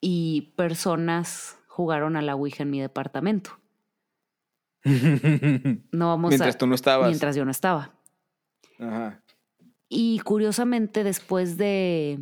y 0.00 0.52
personas 0.56 1.58
jugaron 1.66 2.16
a 2.16 2.22
la 2.22 2.34
Ouija 2.34 2.62
en 2.62 2.70
mi 2.70 2.80
departamento. 2.80 3.58
No 5.92 6.08
vamos 6.08 6.30
Mientras 6.30 6.54
a... 6.54 6.58
tú 6.58 6.66
no 6.66 6.74
estabas. 6.74 7.08
Mientras 7.08 7.34
yo 7.36 7.44
no 7.44 7.50
estaba. 7.50 7.94
Ajá. 8.78 9.20
Y 9.88 10.20
curiosamente, 10.20 11.02
después 11.02 11.56
de, 11.56 12.20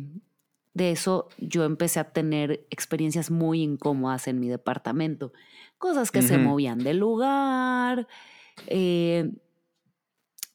de 0.77 0.91
eso, 0.91 1.27
yo 1.39 1.63
empecé 1.65 1.99
a 1.99 2.11
tener 2.11 2.65
experiencias 2.69 3.31
muy 3.31 3.61
incómodas 3.61 4.27
en 4.27 4.39
mi 4.39 4.47
departamento. 4.47 5.33
Cosas 5.77 6.11
que 6.11 6.21
se 6.21 6.37
movían 6.37 6.79
del 6.79 6.99
lugar, 6.99 8.07
eh, 8.67 9.31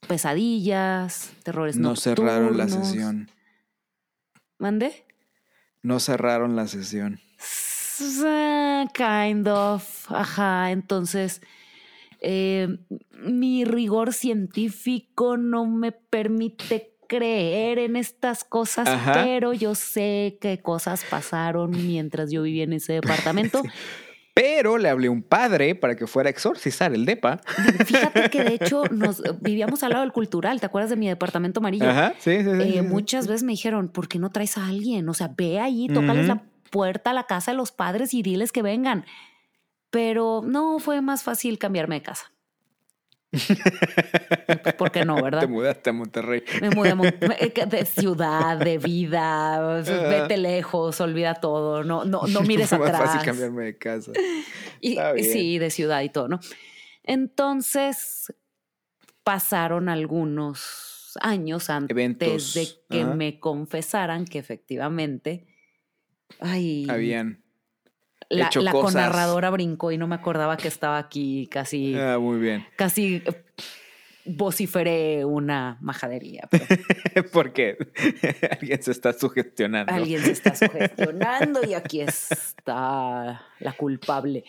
pesadillas, 0.07 1.33
terrores 1.43 1.77
No 1.77 1.97
cerraron 1.97 2.57
la 2.57 2.69
sesión. 2.69 3.31
¿Mande? 4.59 5.05
No 5.83 5.99
cerraron 6.01 6.57
la 6.57 6.69
sesión. 6.69 7.21
Kind 8.95 9.49
of. 9.49 10.11
Ajá. 10.11 10.71
Entonces, 10.71 11.41
eh, 12.21 12.79
mi 13.11 13.65
rigor 13.65 14.13
científico 14.13 15.37
no 15.37 15.67
me 15.67 15.93
permite 15.93 16.92
creer 17.17 17.79
en 17.79 17.97
estas 17.97 18.43
cosas, 18.43 18.89
Ajá. 18.89 19.13
pero 19.13 19.53
yo 19.53 19.75
sé 19.75 20.39
qué 20.41 20.61
cosas 20.61 21.05
pasaron 21.11 21.71
mientras 21.71 22.31
yo 22.31 22.43
vivía 22.43 22.65
en 22.65 22.73
ese 22.73 22.95
departamento. 22.95 23.63
Pero 24.35 24.79
le 24.79 24.89
hablé 24.89 25.09
a 25.09 25.11
un 25.11 25.23
padre 25.23 25.75
para 25.75 25.95
que 25.95 26.07
fuera 26.07 26.29
a 26.29 26.31
exorcizar 26.31 26.95
el 26.95 27.05
depa. 27.05 27.43
Fíjate 27.85 28.31
que 28.31 28.43
de 28.43 28.55
hecho 28.55 28.85
nos 28.91 29.23
vivíamos 29.43 29.83
al 29.83 29.91
lado 29.91 30.01
del 30.05 30.13
cultural. 30.13 30.59
¿Te 30.59 30.65
acuerdas 30.65 30.89
de 30.89 30.97
mi 30.97 31.07
departamento 31.07 31.61
amarillo? 31.61 31.91
Ajá, 31.91 32.15
sí, 32.19 32.39
sí, 32.39 32.45
sí, 32.45 32.51
Eh, 32.51 32.65
sí, 32.65 32.73
sí. 32.73 32.81
muchas 32.81 33.27
veces 33.27 33.43
me 33.43 33.53
dijeron, 33.53 33.89
¿por 33.91 34.09
qué 34.09 34.19
no 34.19 34.31
traes 34.33 34.57
a 34.57 34.67
alguien? 34.67 35.07
O 35.11 35.13
sea, 35.13 35.35
ve 35.37 35.61
allí, 35.61 35.89
tócales 35.89 36.29
la 36.29 36.45
puerta 36.71 37.11
a 37.11 37.13
la 37.13 37.25
casa 37.25 37.51
de 37.51 37.59
los 37.59 37.73
padres 37.73 38.15
y 38.15 38.23
diles 38.23 38.53
que 38.53 38.63
vengan. 38.63 39.05
Pero 39.91 40.41
no, 40.43 40.79
fue 40.79 41.03
más 41.03 41.23
fácil 41.23 41.59
cambiarme 41.59 41.97
de 41.97 42.03
casa. 42.03 42.32
¿Por 44.79 44.91
qué 44.91 45.05
no, 45.05 45.17
Te 45.17 45.23
verdad? 45.23 45.49
mudaste 45.49 45.91
a 45.91 45.93
Monterrey. 45.93 46.43
Me 46.61 46.71
mudé 46.71 46.91
a 46.91 46.95
Mon- 46.95 47.15
me- 47.21 47.67
de 47.67 47.87
ciudad, 47.87 48.59
de 48.59 48.79
vida, 48.79 49.83
vete 49.83 50.37
lejos, 50.37 51.01
olvida 51.01 51.35
todo, 51.35 51.83
no, 51.83 52.05
no, 52.05 52.27
no 52.27 52.43
mires 52.43 52.69
Fue 52.69 52.79
más 52.79 52.91
atrás. 52.91 53.11
fácil 53.11 53.25
cambiarme 53.25 53.65
de 53.65 53.79
casa. 53.79 54.13
Y, 54.81 54.97
bien. 54.97 55.25
sí, 55.25 55.59
de 55.59 55.71
ciudad 55.71 56.03
y 56.03 56.11
todo, 56.11 56.29
¿no? 56.29 56.41
Entonces 57.05 58.33
pasaron 59.25 59.89
algunos 59.89 61.17
años 61.21 61.71
antes 61.71 61.91
Eventos, 61.95 62.55
de 62.55 62.69
que 62.91 63.03
ajá. 63.03 63.15
me 63.15 63.41
confesaran 63.41 64.25
que 64.25 64.39
efectivamente, 64.39 65.47
ay, 66.41 66.87
Habían. 66.89 67.42
La, 68.33 68.51
la 68.55 68.73
conarradora 68.73 69.51
brincó 69.51 69.93
y 69.93 69.99
no 69.99 70.07
me 70.07 70.15
acordaba 70.15 70.57
que 70.57 70.69
estaba 70.69 70.99
aquí, 70.99 71.47
casi, 71.51 71.95
Ah, 71.95 72.19
muy 72.19 72.39
bien. 72.39 72.67
casi 72.77 73.23
eh, 73.25 73.43
vociferé 74.25 75.25
una 75.25 75.79
majadería. 75.81 76.49
pero 76.51 76.65
Porque 77.33 77.77
alguien 78.51 78.83
se 78.83 78.91
está 78.93 79.13
sugestionando. 79.13 79.93
Alguien 79.93 80.21
se 80.23 80.33
está 80.33 80.55
sugestionando 80.55 81.61
y 81.67 81.75
aquí 81.75 82.01
está 82.01 83.43
la 83.59 83.73
culpable. 83.77 84.45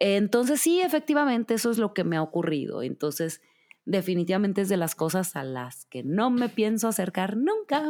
Entonces, 0.00 0.60
sí, 0.60 0.80
efectivamente, 0.80 1.54
eso 1.54 1.70
es 1.70 1.78
lo 1.78 1.92
que 1.94 2.04
me 2.04 2.16
ha 2.16 2.22
ocurrido. 2.22 2.82
Entonces, 2.82 3.40
definitivamente 3.84 4.62
es 4.62 4.68
de 4.68 4.76
las 4.76 4.94
cosas 4.94 5.34
a 5.36 5.44
las 5.44 5.86
que 5.86 6.02
no 6.02 6.30
me 6.30 6.48
pienso 6.48 6.88
acercar 6.88 7.36
nunca. 7.36 7.82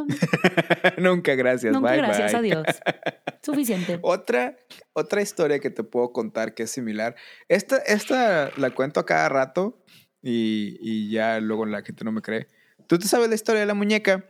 Nunca, 0.97 1.35
gracias. 1.35 1.73
nunca, 1.73 1.91
bye, 1.91 1.97
gracias 1.97 2.31
bye. 2.31 2.39
a 2.39 2.41
Dios. 2.41 2.65
Suficiente. 3.41 3.99
Otra, 4.01 4.57
otra 4.93 5.21
historia 5.21 5.59
que 5.59 5.69
te 5.69 5.83
puedo 5.83 6.11
contar 6.11 6.53
que 6.53 6.63
es 6.63 6.71
similar. 6.71 7.15
Esta, 7.47 7.77
esta 7.77 8.51
la 8.57 8.71
cuento 8.71 8.99
a 8.99 9.05
cada 9.05 9.29
rato 9.29 9.83
y, 10.21 10.77
y 10.81 11.11
ya 11.11 11.39
luego 11.39 11.65
la 11.65 11.81
gente 11.83 12.03
no 12.05 12.11
me 12.11 12.21
cree. 12.21 12.47
¿Tú 12.87 12.97
te 12.97 13.07
sabes 13.07 13.29
la 13.29 13.35
historia 13.35 13.61
de 13.61 13.67
la 13.67 13.73
muñeca? 13.73 14.25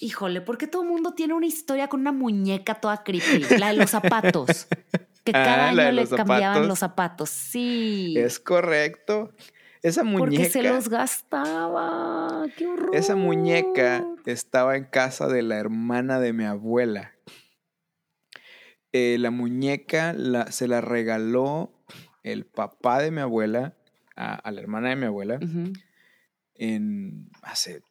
Híjole, 0.00 0.40
¿por 0.40 0.58
qué 0.58 0.66
todo 0.66 0.82
el 0.82 0.88
mundo 0.88 1.14
tiene 1.14 1.34
una 1.34 1.46
historia 1.46 1.88
con 1.88 2.00
una 2.00 2.12
muñeca 2.12 2.80
toda 2.80 3.02
creepy? 3.02 3.44
La 3.58 3.68
de 3.68 3.74
los 3.74 3.90
zapatos. 3.90 4.66
Que 5.24 5.32
cada 5.32 5.70
Ah, 5.70 5.72
la 5.72 5.82
de 5.82 5.88
año 5.88 6.02
le 6.02 6.16
cambiaban 6.16 6.68
los 6.68 6.78
zapatos. 6.78 7.30
Sí. 7.30 8.14
Es 8.16 8.38
correcto. 8.38 9.32
Esa 9.86 10.02
muñeca. 10.04 10.18
porque 10.42 10.50
se 10.50 10.62
los 10.62 10.88
gastaba. 10.88 12.44
¡Qué 12.56 12.66
horror! 12.66 12.90
Esa 12.94 13.14
muñeca 13.16 14.04
estaba 14.24 14.76
en 14.76 14.84
casa 14.84 15.28
de 15.28 15.42
la 15.42 15.56
hermana 15.58 16.18
de 16.20 16.32
mi 16.32 16.44
abuela. 16.44 17.12
Eh, 18.92 19.16
la 19.18 19.30
muñeca 19.30 20.12
la- 20.12 20.50
se 20.50 20.68
la 20.68 20.80
regaló 20.80 21.72
el 22.22 22.46
papá 22.46 23.00
de 23.00 23.10
mi 23.10 23.20
abuela 23.20 23.76
a, 24.16 24.50
la 24.50 24.60
hermana 24.60 24.88
de 24.88 24.96
mi 24.96 25.04
abuela 25.06 25.38
en 26.54 27.28
hace 27.42 27.82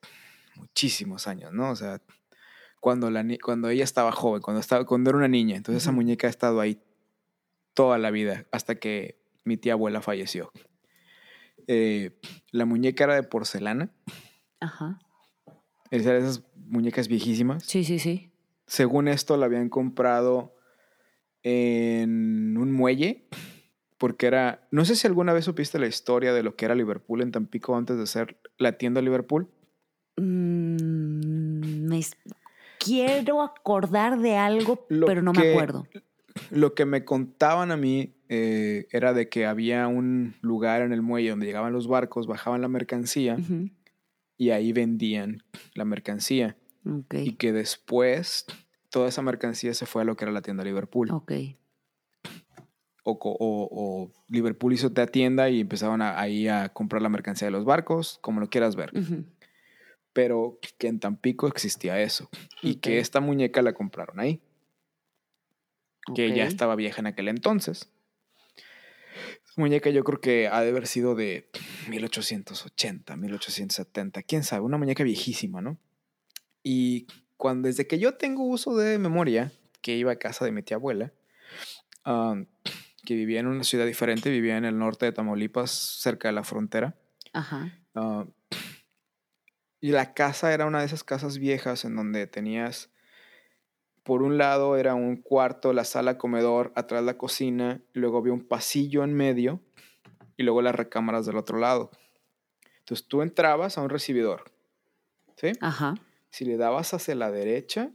muchísimos 0.55 1.27
años, 1.27 1.53
¿no? 1.53 1.69
O 1.69 1.75
sea, 1.75 2.01
cuando, 2.79 3.11
la, 3.11 3.23
ni- 3.23 3.37
cuando 3.37 3.69
ella 3.69 3.83
estaba 3.83 4.11
joven, 4.11 4.41
cuando, 4.41 4.59
estaba, 4.59 4.85
cuando 4.85 5.11
era 5.11 5.17
una 5.17 5.27
niña. 5.27 5.55
Entonces 5.55 5.83
esa 5.83 5.91
muñeca 5.91 6.27
ha 6.27 6.29
estado 6.29 6.59
ahí 6.59 6.81
toda 7.73 7.97
la 7.99 8.09
vida 8.11 8.45
hasta 8.51 8.75
que 8.75 9.17
mi 9.43 9.57
tía 9.57 9.73
abuela 9.73 10.01
falleció. 10.01 10.51
Eh, 11.67 12.19
la 12.51 12.65
muñeca 12.65 13.05
era 13.05 13.15
de 13.15 13.23
porcelana, 13.23 13.91
Ajá. 14.59 14.99
es 15.91 16.05
de 16.05 16.17
esas 16.17 16.43
muñecas 16.55 17.07
viejísimas. 17.07 17.63
Sí, 17.63 17.83
sí, 17.83 17.99
sí. 17.99 18.31
Según 18.67 19.07
esto, 19.07 19.37
la 19.37 19.45
habían 19.45 19.69
comprado 19.69 20.55
en 21.43 22.57
un 22.57 22.71
muelle, 22.71 23.27
porque 23.97 24.27
era, 24.27 24.67
no 24.71 24.85
sé 24.85 24.95
si 24.95 25.07
alguna 25.07 25.33
vez 25.33 25.45
supiste 25.45 25.77
la 25.79 25.87
historia 25.87 26.33
de 26.33 26.43
lo 26.43 26.55
que 26.55 26.65
era 26.65 26.75
Liverpool 26.75 27.21
en 27.21 27.31
Tampico 27.31 27.75
antes 27.75 27.97
de 27.97 28.07
ser 28.07 28.39
la 28.57 28.77
tienda 28.77 29.01
Liverpool. 29.01 29.47
Mm, 30.17 31.87
me 31.87 32.01
quiero 32.79 33.41
acordar 33.41 34.19
de 34.19 34.35
algo, 34.35 34.85
Lo 34.89 35.05
pero 35.05 35.21
no 35.21 35.33
me 35.33 35.49
acuerdo. 35.51 35.87
Lo 36.49 36.73
que 36.73 36.85
me 36.85 37.05
contaban 37.05 37.71
a 37.71 37.77
mí 37.77 38.14
eh, 38.29 38.87
era 38.91 39.13
de 39.13 39.29
que 39.29 39.45
había 39.45 39.87
un 39.87 40.35
lugar 40.41 40.81
en 40.81 40.91
el 40.93 41.01
muelle 41.01 41.29
donde 41.29 41.45
llegaban 41.45 41.73
los 41.73 41.87
barcos, 41.87 42.27
bajaban 42.27 42.61
la 42.61 42.67
mercancía 42.67 43.37
y 44.37 44.49
ahí 44.51 44.73
vendían 44.73 45.43
la 45.73 45.85
mercancía. 45.85 46.57
Y 47.25 47.33
que 47.33 47.51
después 47.53 48.45
toda 48.89 49.09
esa 49.09 49.21
mercancía 49.21 49.73
se 49.73 49.85
fue 49.85 50.01
a 50.01 50.05
lo 50.05 50.15
que 50.15 50.25
era 50.25 50.31
la 50.31 50.41
tienda 50.41 50.63
Liverpool. 50.63 51.09
O, 53.07 53.19
co- 53.19 53.37
o- 53.39 53.69
o 53.71 54.11
Liverpool 54.29 54.73
hizo 54.73 54.91
la 54.95 55.05
tienda 55.07 55.49
y 55.49 55.59
empezaban 55.61 56.01
a- 56.01 56.19
ahí 56.19 56.47
a 56.47 56.69
comprar 56.69 57.01
la 57.03 57.09
mercancía 57.09 57.47
de 57.47 57.51
los 57.51 57.63
barcos, 57.65 58.17
como 58.21 58.39
lo 58.39 58.49
quieras 58.49 58.75
ver. 58.75 58.91
Pero 60.13 60.59
que 60.79 60.87
en 60.87 60.99
Tampico 60.99 61.47
existía 61.47 62.01
eso 62.01 62.29
y 62.63 62.75
que 62.75 62.99
esta 62.99 63.19
muñeca 63.19 63.61
la 63.61 63.73
compraron 63.73 64.19
ahí, 64.19 64.41
que 66.15 66.29
ya 66.29 66.43
estaba 66.47 66.75
vieja 66.75 67.01
en 67.01 67.07
aquel 67.07 67.27
entonces. 67.27 67.91
Muñeca 69.57 69.89
yo 69.89 70.03
creo 70.03 70.19
que 70.19 70.47
ha 70.47 70.61
de 70.61 70.69
haber 70.69 70.87
sido 70.87 71.15
de 71.15 71.49
1880, 71.89 73.15
1870, 73.15 74.23
quién 74.23 74.43
sabe, 74.43 74.63
una 74.63 74.77
muñeca 74.77 75.03
viejísima, 75.03 75.61
¿no? 75.61 75.77
Y 76.61 77.07
cuando, 77.37 77.67
desde 77.67 77.87
que 77.87 77.99
yo 77.99 78.15
tengo 78.15 78.43
uso 78.43 78.75
de 78.75 78.97
memoria, 78.97 79.51
que 79.81 79.95
iba 79.95 80.11
a 80.11 80.17
casa 80.17 80.45
de 80.45 80.51
mi 80.51 80.63
tía 80.63 80.77
abuela, 80.77 81.13
que 83.05 83.15
vivía 83.15 83.39
en 83.39 83.47
una 83.47 83.63
ciudad 83.63 83.85
diferente, 83.85 84.29
vivía 84.29 84.57
en 84.57 84.65
el 84.65 84.77
norte 84.77 85.05
de 85.05 85.11
Tamaulipas, 85.11 85.71
cerca 85.71 86.27
de 86.27 86.33
la 86.33 86.43
frontera. 86.43 86.95
Ajá. 87.33 87.77
Y 89.79 89.91
la 89.91 90.13
casa 90.13 90.53
era 90.53 90.65
una 90.65 90.79
de 90.79 90.85
esas 90.85 91.03
casas 91.03 91.37
viejas 91.37 91.85
en 91.85 91.95
donde 91.95 92.25
tenías, 92.27 92.89
por 94.05 94.21
un 94.21 94.37
lado 94.37 94.77
era 94.77 94.93
un 94.93 95.17
cuarto, 95.17 95.73
la 95.73 95.83
sala, 95.83 96.19
comedor, 96.19 96.71
atrás 96.75 97.03
la 97.03 97.17
cocina, 97.17 97.81
luego 97.91 98.19
había 98.19 98.33
un 98.33 98.47
pasillo 98.47 99.03
en 99.03 99.15
medio 99.15 99.61
y 100.37 100.43
luego 100.43 100.61
las 100.61 100.75
recámaras 100.75 101.25
del 101.25 101.37
otro 101.37 101.57
lado. 101.57 101.89
Entonces 102.77 103.07
tú 103.07 103.23
entrabas 103.23 103.79
a 103.79 103.81
un 103.81 103.89
recibidor, 103.89 104.51
¿sí? 105.37 105.53
Ajá. 105.59 105.95
Si 106.29 106.45
le 106.45 106.55
dabas 106.55 106.93
hacia 106.93 107.15
la 107.15 107.31
derecha, 107.31 107.89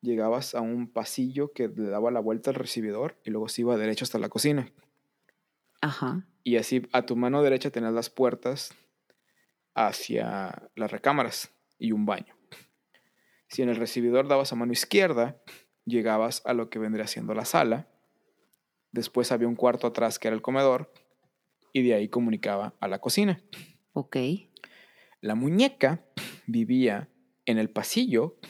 llegabas 0.00 0.56
a 0.56 0.60
un 0.62 0.88
pasillo 0.88 1.52
que 1.52 1.68
le 1.68 1.88
daba 1.88 2.10
la 2.10 2.18
vuelta 2.18 2.50
al 2.50 2.56
recibidor 2.56 3.16
y 3.22 3.30
luego 3.30 3.48
se 3.48 3.60
iba 3.60 3.76
derecho 3.76 4.04
hasta 4.04 4.18
la 4.18 4.28
cocina. 4.28 4.72
Ajá. 5.80 6.26
Y 6.42 6.56
así 6.56 6.88
a 6.92 7.06
tu 7.06 7.14
mano 7.14 7.40
derecha 7.44 7.70
tenías 7.70 7.92
las 7.92 8.10
puertas 8.10 8.74
hacia 9.74 10.70
las 10.74 10.90
recámaras 10.90 11.52
y 11.78 11.92
un 11.92 12.04
baño. 12.04 12.33
Si 13.54 13.62
en 13.62 13.68
el 13.68 13.76
recibidor 13.76 14.26
dabas 14.26 14.52
a 14.52 14.56
mano 14.56 14.72
izquierda, 14.72 15.40
llegabas 15.84 16.42
a 16.44 16.54
lo 16.54 16.70
que 16.70 16.80
vendría 16.80 17.06
siendo 17.06 17.34
la 17.34 17.44
sala. 17.44 17.86
Después 18.90 19.30
había 19.30 19.46
un 19.46 19.54
cuarto 19.54 19.86
atrás 19.86 20.18
que 20.18 20.26
era 20.26 20.34
el 20.34 20.42
comedor 20.42 20.92
y 21.72 21.82
de 21.82 21.94
ahí 21.94 22.08
comunicaba 22.08 22.74
a 22.80 22.88
la 22.88 22.98
cocina. 22.98 23.40
Ok. 23.92 24.16
La 25.20 25.36
muñeca 25.36 26.04
vivía 26.48 27.08
en 27.46 27.58
el 27.58 27.70
pasillo, 27.70 28.40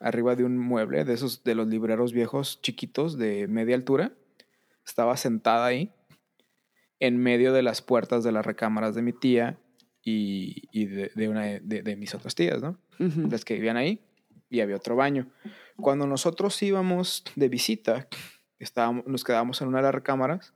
arriba 0.00 0.34
de 0.34 0.42
un 0.42 0.58
mueble, 0.58 1.04
de 1.04 1.14
esos 1.14 1.44
de 1.44 1.54
los 1.54 1.68
libreros 1.68 2.12
viejos 2.12 2.60
chiquitos 2.62 3.16
de 3.16 3.46
media 3.46 3.76
altura. 3.76 4.12
Estaba 4.84 5.16
sentada 5.16 5.66
ahí, 5.66 5.92
en 6.98 7.16
medio 7.16 7.52
de 7.52 7.62
las 7.62 7.80
puertas 7.80 8.24
de 8.24 8.32
las 8.32 8.44
recámaras 8.44 8.96
de 8.96 9.02
mi 9.02 9.12
tía 9.12 9.60
y, 10.02 10.64
y 10.72 10.86
de, 10.86 11.12
de 11.14 11.28
una 11.28 11.44
de, 11.44 11.60
de 11.60 11.94
mis 11.94 12.12
otras 12.16 12.34
tías, 12.34 12.60
¿no? 12.60 12.80
Las 12.98 13.44
que 13.44 13.54
vivían 13.54 13.76
ahí, 13.76 14.00
y 14.52 14.60
había 14.60 14.76
otro 14.76 14.94
baño. 14.94 15.28
Cuando 15.76 16.06
nosotros 16.06 16.62
íbamos 16.62 17.24
de 17.34 17.48
visita, 17.48 18.06
estábamos, 18.58 19.06
nos 19.06 19.24
quedábamos 19.24 19.62
en 19.62 19.68
una 19.68 19.78
de 19.78 19.84
las 19.84 19.94
recámaras 19.94 20.52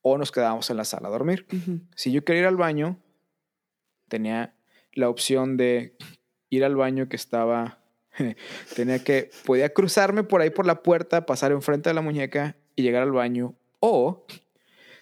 o 0.00 0.16
nos 0.16 0.32
quedábamos 0.32 0.70
en 0.70 0.78
la 0.78 0.84
sala 0.84 1.08
a 1.08 1.10
dormir. 1.10 1.46
Si 1.94 2.10
yo 2.10 2.24
quería 2.24 2.42
ir 2.42 2.48
al 2.48 2.56
baño, 2.56 2.98
tenía 4.08 4.54
la 4.92 5.10
opción 5.10 5.58
de 5.58 5.96
ir 6.48 6.64
al 6.64 6.76
baño 6.76 7.08
que 7.10 7.16
estaba, 7.16 7.78
tenía 8.74 9.04
que, 9.04 9.30
podía 9.44 9.72
cruzarme 9.74 10.24
por 10.24 10.40
ahí 10.40 10.50
por 10.50 10.66
la 10.66 10.82
puerta, 10.82 11.26
pasar 11.26 11.52
enfrente 11.52 11.90
de 11.90 11.94
la 11.94 12.00
muñeca 12.00 12.56
y 12.74 12.82
llegar 12.82 13.02
al 13.02 13.12
baño, 13.12 13.54
o 13.80 14.24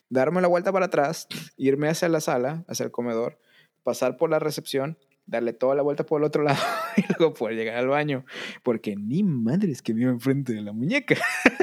darme 0.08 0.40
la 0.40 0.48
vuelta 0.48 0.72
para 0.72 0.86
atrás, 0.86 1.28
irme 1.56 1.88
hacia 1.88 2.08
la 2.08 2.20
sala, 2.20 2.64
hacia 2.66 2.84
el 2.84 2.90
comedor, 2.90 3.38
pasar 3.84 4.16
por 4.16 4.28
la 4.28 4.40
recepción, 4.40 4.98
darle 5.26 5.52
toda 5.52 5.74
la 5.74 5.82
vuelta 5.82 6.04
por 6.04 6.20
el 6.20 6.24
otro 6.26 6.42
lado 6.42 6.60
y 6.96 7.02
luego 7.18 7.32
poder 7.34 7.56
llegar 7.56 7.76
al 7.76 7.88
baño, 7.88 8.24
porque 8.62 8.96
ni 8.96 9.22
madres 9.22 9.80
que 9.82 9.92
vivo 9.92 10.10
enfrente 10.10 10.52
de 10.52 10.62
la 10.62 10.72
muñeca. 10.72 11.16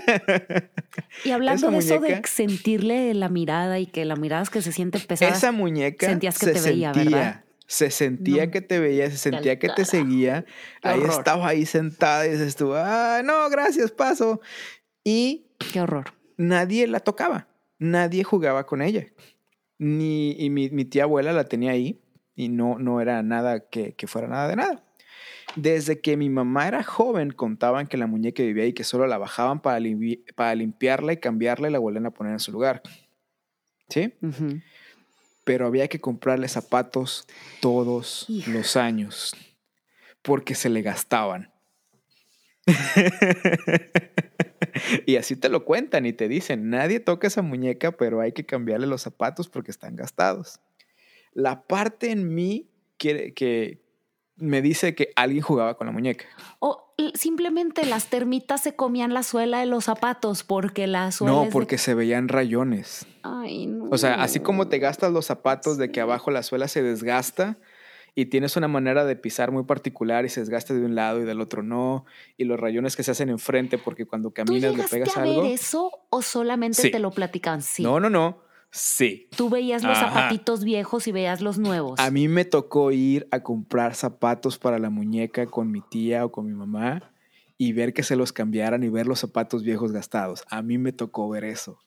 Y 1.23 1.31
hablando 1.31 1.67
Esa 1.67 1.71
de 1.71 1.77
eso 1.77 1.99
de 1.99 2.21
sentirle 2.27 3.13
la 3.13 3.29
mirada 3.29 3.79
y 3.79 3.85
que 3.85 4.05
la 4.05 4.15
mirada 4.15 4.41
es 4.43 4.49
que 4.49 4.61
se 4.61 4.71
siente 4.71 4.99
pesada. 4.99 5.31
Esa 5.31 5.51
muñeca 5.51 6.07
sentías 6.07 6.39
que 6.39 6.45
se 6.47 6.53
te 6.53 6.61
veía, 6.61 6.93
sentía, 6.93 7.17
¿verdad? 7.19 7.43
Se 7.67 7.91
sentía 7.91 8.45
No. 8.45 8.51
que 8.51 8.61
te 8.61 8.79
veía, 8.79 9.09
se 9.11 9.17
sentía 9.17 9.59
que 9.59 9.69
te 9.69 9.85
seguía. 9.85 10.45
Ahí 10.81 11.01
estaba 11.07 11.47
ahí 11.47 11.65
sentada 11.65 12.25
y 12.25 12.31
dices 12.31 12.55
tú, 12.55 12.73
ah, 12.73 13.21
no, 13.23 13.49
gracias, 13.49 13.91
paso. 13.91 14.41
Y 15.03 15.45
Qué 15.71 15.81
horror. 15.81 16.13
nadie 16.37 16.87
la 16.87 16.99
tocaba, 17.01 17.47
nadie 17.77 18.23
jugaba 18.23 18.65
con 18.65 18.81
ella. 18.81 19.05
Ni, 19.77 20.31
y 20.31 20.49
mi, 20.49 20.69
mi 20.71 20.85
tía 20.85 21.03
abuela 21.03 21.31
la 21.33 21.43
tenía 21.45 21.71
ahí 21.71 22.01
y 22.39 22.47
no, 22.47 22.79
no 22.79 23.01
era 23.01 23.21
nada 23.21 23.67
que, 23.69 23.91
que 23.95 24.07
fuera 24.07 24.29
nada 24.29 24.47
de 24.47 24.55
nada. 24.55 24.81
Desde 25.57 25.99
que 25.99 26.15
mi 26.15 26.29
mamá 26.29 26.69
era 26.69 26.83
joven, 26.83 27.31
contaban 27.31 27.87
que 27.87 27.97
la 27.97 28.07
muñeca 28.07 28.41
vivía 28.43 28.63
ahí, 28.63 28.71
que 28.71 28.85
solo 28.85 29.07
la 29.07 29.17
bajaban 29.17 29.61
para, 29.61 29.77
limpi- 29.79 30.23
para 30.35 30.55
limpiarla 30.55 31.11
y 31.11 31.17
cambiarla 31.17 31.67
y 31.67 31.71
la 31.73 31.79
volvían 31.79 32.05
a 32.05 32.11
poner 32.11 32.31
en 32.31 32.39
su 32.39 32.53
lugar. 32.53 32.81
¿Sí? 33.89 34.13
Pero 35.43 35.67
había 35.67 35.89
que 35.89 35.99
comprarle 35.99 36.47
zapatos 36.47 37.27
todos 37.59 38.25
los 38.47 38.77
años 38.77 39.35
porque 40.21 40.55
se 40.55 40.69
le 40.69 40.81
gastaban. 40.81 41.51
y 45.05 45.17
así 45.17 45.35
te 45.35 45.49
lo 45.49 45.65
cuentan 45.65 46.05
y 46.05 46.13
te 46.13 46.29
dicen, 46.29 46.69
nadie 46.69 47.01
toca 47.01 47.27
esa 47.27 47.41
muñeca, 47.41 47.91
pero 47.91 48.21
hay 48.21 48.31
que 48.31 48.45
cambiarle 48.45 48.87
los 48.87 49.01
zapatos 49.01 49.49
porque 49.49 49.71
están 49.71 49.97
gastados. 49.97 50.61
La 51.33 51.63
parte 51.63 52.11
en 52.11 52.33
mí 52.33 52.67
que 52.97 53.79
me 54.35 54.61
dice 54.61 54.95
que 54.95 55.11
alguien 55.15 55.41
jugaba 55.41 55.75
con 55.75 55.87
la 55.87 55.93
muñeca. 55.93 56.25
O 56.59 56.93
simplemente 57.13 57.85
las 57.85 58.07
termitas 58.07 58.61
se 58.63 58.75
comían 58.75 59.13
la 59.13 59.23
suela 59.23 59.59
de 59.59 59.65
los 59.65 59.85
zapatos 59.85 60.43
porque 60.43 60.87
la 60.87 61.11
suela. 61.11 61.33
No, 61.33 61.43
de- 61.45 61.51
porque 61.51 61.77
se 61.77 61.93
veían 61.93 62.27
rayones. 62.29 63.05
Ay, 63.23 63.67
no. 63.67 63.85
O 63.91 63.97
sea, 63.97 64.21
así 64.21 64.39
como 64.39 64.67
te 64.67 64.79
gastas 64.79 65.11
los 65.11 65.25
zapatos 65.25 65.77
de 65.77 65.91
que 65.91 66.01
abajo 66.01 66.31
la 66.31 66.43
suela 66.43 66.67
se 66.67 66.81
desgasta 66.81 67.57
y 68.15 68.25
tienes 68.25 68.55
una 68.57 68.67
manera 68.67 69.05
de 69.05 69.15
pisar 69.15 69.51
muy 69.51 69.63
particular 69.63 70.25
y 70.25 70.29
se 70.29 70.39
desgasta 70.41 70.73
de 70.73 70.83
un 70.85 70.95
lado 70.95 71.21
y 71.21 71.25
del 71.25 71.39
otro 71.41 71.61
no, 71.63 72.05
y 72.37 72.43
los 72.45 72.59
rayones 72.59 72.95
que 72.95 73.03
se 73.03 73.11
hacen 73.11 73.29
enfrente 73.29 73.77
porque 73.77 74.05
cuando 74.05 74.29
¿Tú 74.29 74.33
caminas 74.33 74.75
le 74.75 74.83
pegas 74.83 75.15
a 75.17 75.21
ver 75.21 75.29
algo. 75.31 75.43
eso 75.45 75.91
o 76.09 76.21
solamente 76.21 76.81
Sí. 76.81 76.91
te 76.91 76.99
lo 76.99 77.11
platican? 77.11 77.61
Sí. 77.61 77.83
No, 77.83 77.99
no, 77.99 78.09
no. 78.09 78.39
Sí. 78.71 79.27
Tú 79.35 79.49
veías 79.49 79.83
los 79.83 79.97
Ajá. 79.97 80.09
zapatitos 80.09 80.63
viejos 80.63 81.07
y 81.07 81.11
veías 81.11 81.41
los 81.41 81.57
nuevos. 81.57 81.99
A 81.99 82.11
mí 82.11 82.27
me 82.27 82.45
tocó 82.45 82.91
ir 82.91 83.27
a 83.31 83.41
comprar 83.41 83.95
zapatos 83.95 84.57
para 84.59 84.77
la 84.77 84.89
muñeca 84.89 85.47
con 85.47 85.71
mi 85.71 85.81
tía 85.81 86.23
o 86.25 86.31
con 86.31 86.45
mi 86.45 86.53
mamá 86.53 87.11
y 87.57 87.73
ver 87.73 87.93
que 87.93 88.03
se 88.03 88.15
los 88.15 88.31
cambiaran 88.31 88.83
y 88.83 88.89
ver 88.89 89.07
los 89.07 89.19
zapatos 89.19 89.63
viejos 89.63 89.91
gastados. 89.91 90.43
A 90.49 90.61
mí 90.61 90.77
me 90.77 90.91
tocó 90.93 91.27
ver 91.29 91.43
eso. 91.45 91.79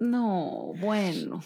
No, 0.00 0.72
bueno. 0.78 1.42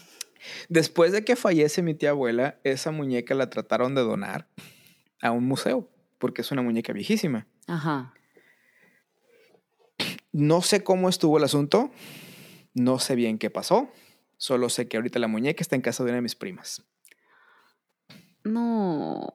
Después 0.69 1.11
de 1.11 1.23
que 1.23 1.35
fallece 1.35 1.81
mi 1.81 1.93
tía 1.93 2.11
abuela, 2.11 2.57
esa 2.63 2.91
muñeca 2.91 3.35
la 3.35 3.49
trataron 3.49 3.95
de 3.95 4.01
donar 4.01 4.47
a 5.21 5.31
un 5.31 5.45
museo, 5.45 5.87
porque 6.17 6.41
es 6.41 6.51
una 6.51 6.61
muñeca 6.61 6.93
viejísima. 6.93 7.47
Ajá. 7.67 8.13
No 10.31 10.61
sé 10.61 10.83
cómo 10.83 11.09
estuvo 11.09 11.37
el 11.37 11.43
asunto. 11.43 11.91
No 12.73 12.99
sé 12.99 13.15
bien 13.15 13.37
qué 13.37 13.49
pasó. 13.49 13.89
Solo 14.37 14.69
sé 14.69 14.87
que 14.87 14.97
ahorita 14.97 15.19
la 15.19 15.27
muñeca 15.27 15.61
está 15.61 15.75
en 15.75 15.81
casa 15.81 16.03
de 16.03 16.09
una 16.09 16.17
de 16.17 16.21
mis 16.21 16.35
primas. 16.35 16.83
No. 18.43 19.33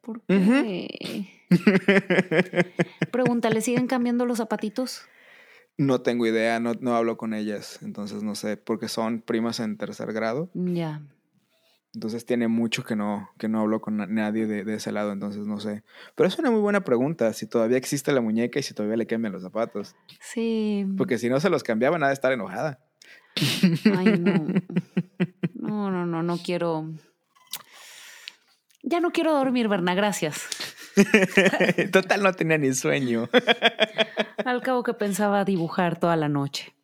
¿Por 0.00 0.22
qué? 0.22 1.28
Pregúntale, 3.12 3.60
¿siguen 3.60 3.86
cambiando 3.86 4.26
los 4.26 4.38
zapatitos? 4.38 5.02
No 5.78 6.00
tengo 6.00 6.26
idea, 6.26 6.58
no, 6.58 6.74
no 6.80 6.96
hablo 6.96 7.18
con 7.18 7.34
ellas, 7.34 7.80
entonces 7.82 8.22
no 8.22 8.34
sé, 8.34 8.56
porque 8.56 8.88
son 8.88 9.20
primas 9.20 9.60
en 9.60 9.76
tercer 9.76 10.12
grado. 10.12 10.48
Ya. 10.54 11.02
Entonces 11.96 12.26
tiene 12.26 12.46
mucho 12.46 12.84
que 12.84 12.94
no, 12.94 13.30
que 13.38 13.48
no 13.48 13.60
hablo 13.60 13.80
con 13.80 13.96
nadie 13.96 14.46
de, 14.46 14.64
de, 14.64 14.74
ese 14.74 14.92
lado, 14.92 15.12
entonces 15.12 15.46
no 15.46 15.60
sé. 15.60 15.82
Pero 16.14 16.28
es 16.28 16.38
una 16.38 16.50
muy 16.50 16.60
buena 16.60 16.82
pregunta, 16.82 17.32
si 17.32 17.46
todavía 17.46 17.78
existe 17.78 18.12
la 18.12 18.20
muñeca 18.20 18.58
y 18.58 18.62
si 18.62 18.74
todavía 18.74 18.98
le 18.98 19.06
cambian 19.06 19.32
los 19.32 19.40
zapatos. 19.40 19.96
Sí. 20.20 20.86
Porque 20.98 21.16
si 21.16 21.30
no 21.30 21.40
se 21.40 21.48
los 21.48 21.62
cambiaba, 21.62 21.98
nada 21.98 22.10
de 22.10 22.14
estar 22.14 22.32
enojada. 22.32 22.80
Ay, 23.96 24.18
no. 24.20 24.46
No, 25.54 25.90
no, 25.90 26.04
no, 26.04 26.22
no 26.22 26.36
quiero. 26.36 26.92
Ya 28.82 29.00
no 29.00 29.10
quiero 29.10 29.32
dormir, 29.32 29.66
Berna, 29.66 29.94
gracias. 29.94 30.46
Total, 31.92 32.22
no 32.22 32.34
tenía 32.34 32.58
ni 32.58 32.74
sueño. 32.74 33.30
Al 34.44 34.60
cabo 34.60 34.82
que 34.82 34.92
pensaba 34.92 35.46
dibujar 35.46 35.98
toda 35.98 36.14
la 36.16 36.28
noche. 36.28 36.74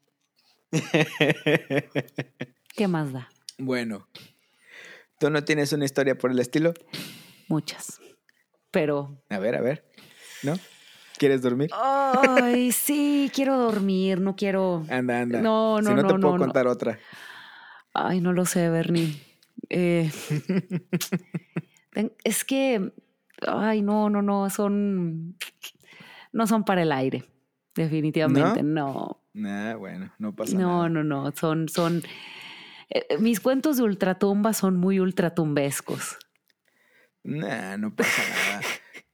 ¿Qué 2.75 2.88
más 2.88 3.12
da? 3.12 3.29
Bueno, 3.59 4.09
¿tú 5.22 5.30
no 5.30 5.44
tienes 5.44 5.72
una 5.72 5.85
historia 5.85 6.18
por 6.18 6.32
el 6.32 6.40
estilo? 6.40 6.74
Muchas. 7.46 8.00
Pero. 8.72 9.22
A 9.30 9.38
ver, 9.38 9.54
a 9.54 9.61
ver. 9.61 9.85
¿No? 10.42 10.54
¿Quieres 11.16 11.42
dormir? 11.42 11.70
Ay, 11.72 12.72
sí, 12.72 13.30
quiero 13.32 13.56
dormir, 13.56 14.20
no 14.20 14.35
quiero. 14.35 14.85
Anda, 14.90 15.20
anda. 15.20 15.40
No, 15.40 15.80
no, 15.80 15.90
si 15.90 15.94
no, 15.94 16.02
no, 16.02 16.08
te 16.08 16.14
puedo 16.18 16.38
no, 16.38 16.44
contar 16.44 16.66
otra. 16.66 16.98
Ay, 17.94 18.20
no 18.20 18.32
lo 18.32 18.44
sé, 18.46 18.68
Bernie. 18.68 19.14
Eh, 19.68 20.11
es 22.24 22.44
que, 22.44 22.92
ay, 23.46 23.80
no, 23.80 24.11
no, 24.11 24.22
no, 24.22 24.50
son, 24.50 25.37
no 26.32 26.48
son 26.48 26.64
para 26.64 26.82
el 26.82 26.90
aire, 26.90 27.26
definitivamente, 27.76 28.64
no. 28.64 29.20
Nah, 29.35 29.76
bueno, 29.76 30.12
no 30.18 30.35
pasa 30.35 30.58
no, 30.58 30.78
nada. 30.78 30.88
No, 30.88 31.04
no, 31.04 31.22
no, 31.22 31.32
son, 31.37 31.68
son, 31.68 32.02
mis 33.18 33.40
cuentos 33.40 33.76
de 33.76 33.83
ultratumba 33.85 34.52
son 34.52 34.76
muy 34.76 35.00
ultratumbescos. 35.00 36.18
Nah, 37.24 37.76
no 37.76 37.94
pasa 37.94 38.22
nada. 38.28 38.62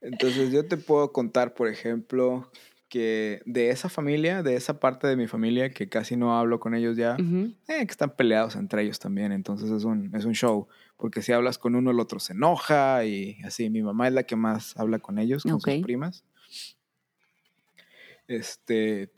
Entonces 0.00 0.52
yo 0.52 0.66
te 0.66 0.76
puedo 0.76 1.12
contar, 1.12 1.54
por 1.54 1.68
ejemplo, 1.68 2.50
que 2.88 3.42
de 3.44 3.70
esa 3.70 3.88
familia, 3.88 4.42
de 4.42 4.56
esa 4.56 4.80
parte 4.80 5.06
de 5.06 5.16
mi 5.16 5.26
familia, 5.26 5.70
que 5.70 5.88
casi 5.88 6.16
no 6.16 6.38
hablo 6.38 6.58
con 6.58 6.74
ellos 6.74 6.96
ya, 6.96 7.16
uh 7.18 7.22
-huh. 7.22 7.54
eh, 7.68 7.86
que 7.86 7.90
están 7.90 8.16
peleados 8.16 8.56
entre 8.56 8.82
ellos 8.82 8.98
también, 8.98 9.32
entonces 9.32 9.70
es 9.70 9.84
un, 9.84 10.14
es 10.14 10.24
un 10.24 10.34
show, 10.34 10.68
porque 10.96 11.20
si 11.20 11.32
hablas 11.32 11.58
con 11.58 11.74
uno, 11.74 11.90
el 11.90 12.00
otro 12.00 12.18
se 12.18 12.32
enoja 12.32 13.04
y 13.04 13.38
así, 13.44 13.68
mi 13.68 13.82
mamá 13.82 14.08
es 14.08 14.14
la 14.14 14.22
que 14.22 14.36
más 14.36 14.76
habla 14.78 14.98
con 14.98 15.18
ellos, 15.18 15.42
con 15.42 15.52
okay. 15.52 15.78
sus 15.78 15.84
primas. 15.84 16.24
Este, 18.26 19.10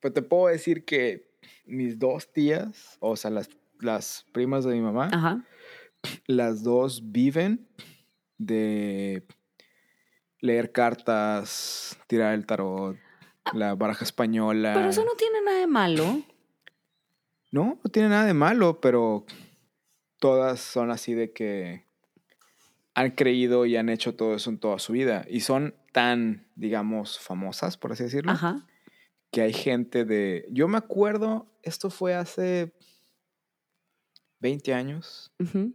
pues 0.00 0.14
te 0.14 0.22
puedo 0.22 0.48
decir 0.48 0.84
que 0.84 1.30
mis 1.64 1.98
dos 1.98 2.32
tías, 2.32 2.96
o 3.00 3.16
sea, 3.16 3.30
las, 3.30 3.48
las 3.82 4.26
primas 4.32 4.64
de 4.64 4.74
mi 4.74 4.80
mamá, 4.80 5.10
-huh. 5.10 5.44
las 6.26 6.62
dos 6.62 7.12
viven 7.12 7.68
de 8.38 9.26
leer 10.40 10.72
cartas, 10.72 11.96
tirar 12.06 12.34
el 12.34 12.46
tarot, 12.46 12.96
la 13.54 13.74
baraja 13.74 14.04
española. 14.04 14.72
Pero 14.74 14.90
eso 14.90 15.04
no 15.04 15.12
tiene 15.16 15.40
nada 15.42 15.58
de 15.58 15.66
malo. 15.66 16.22
No, 17.50 17.78
no 17.82 17.90
tiene 17.90 18.08
nada 18.08 18.24
de 18.24 18.34
malo, 18.34 18.80
pero 18.80 19.24
todas 20.18 20.60
son 20.60 20.90
así 20.90 21.14
de 21.14 21.32
que 21.32 21.86
han 22.94 23.10
creído 23.12 23.66
y 23.66 23.76
han 23.76 23.88
hecho 23.88 24.14
todo 24.14 24.34
eso 24.34 24.50
en 24.50 24.58
toda 24.58 24.78
su 24.78 24.92
vida. 24.92 25.24
Y 25.28 25.40
son 25.40 25.74
tan, 25.92 26.48
digamos, 26.56 27.18
famosas, 27.18 27.76
por 27.76 27.92
así 27.92 28.04
decirlo, 28.04 28.32
Ajá. 28.32 28.66
que 29.30 29.42
hay 29.42 29.52
gente 29.52 30.04
de... 30.04 30.46
Yo 30.50 30.68
me 30.68 30.78
acuerdo, 30.78 31.46
esto 31.62 31.90
fue 31.90 32.14
hace 32.14 32.72
20 34.42 34.74
años. 34.74 35.32
Uh 35.38 35.44
-huh 35.44 35.74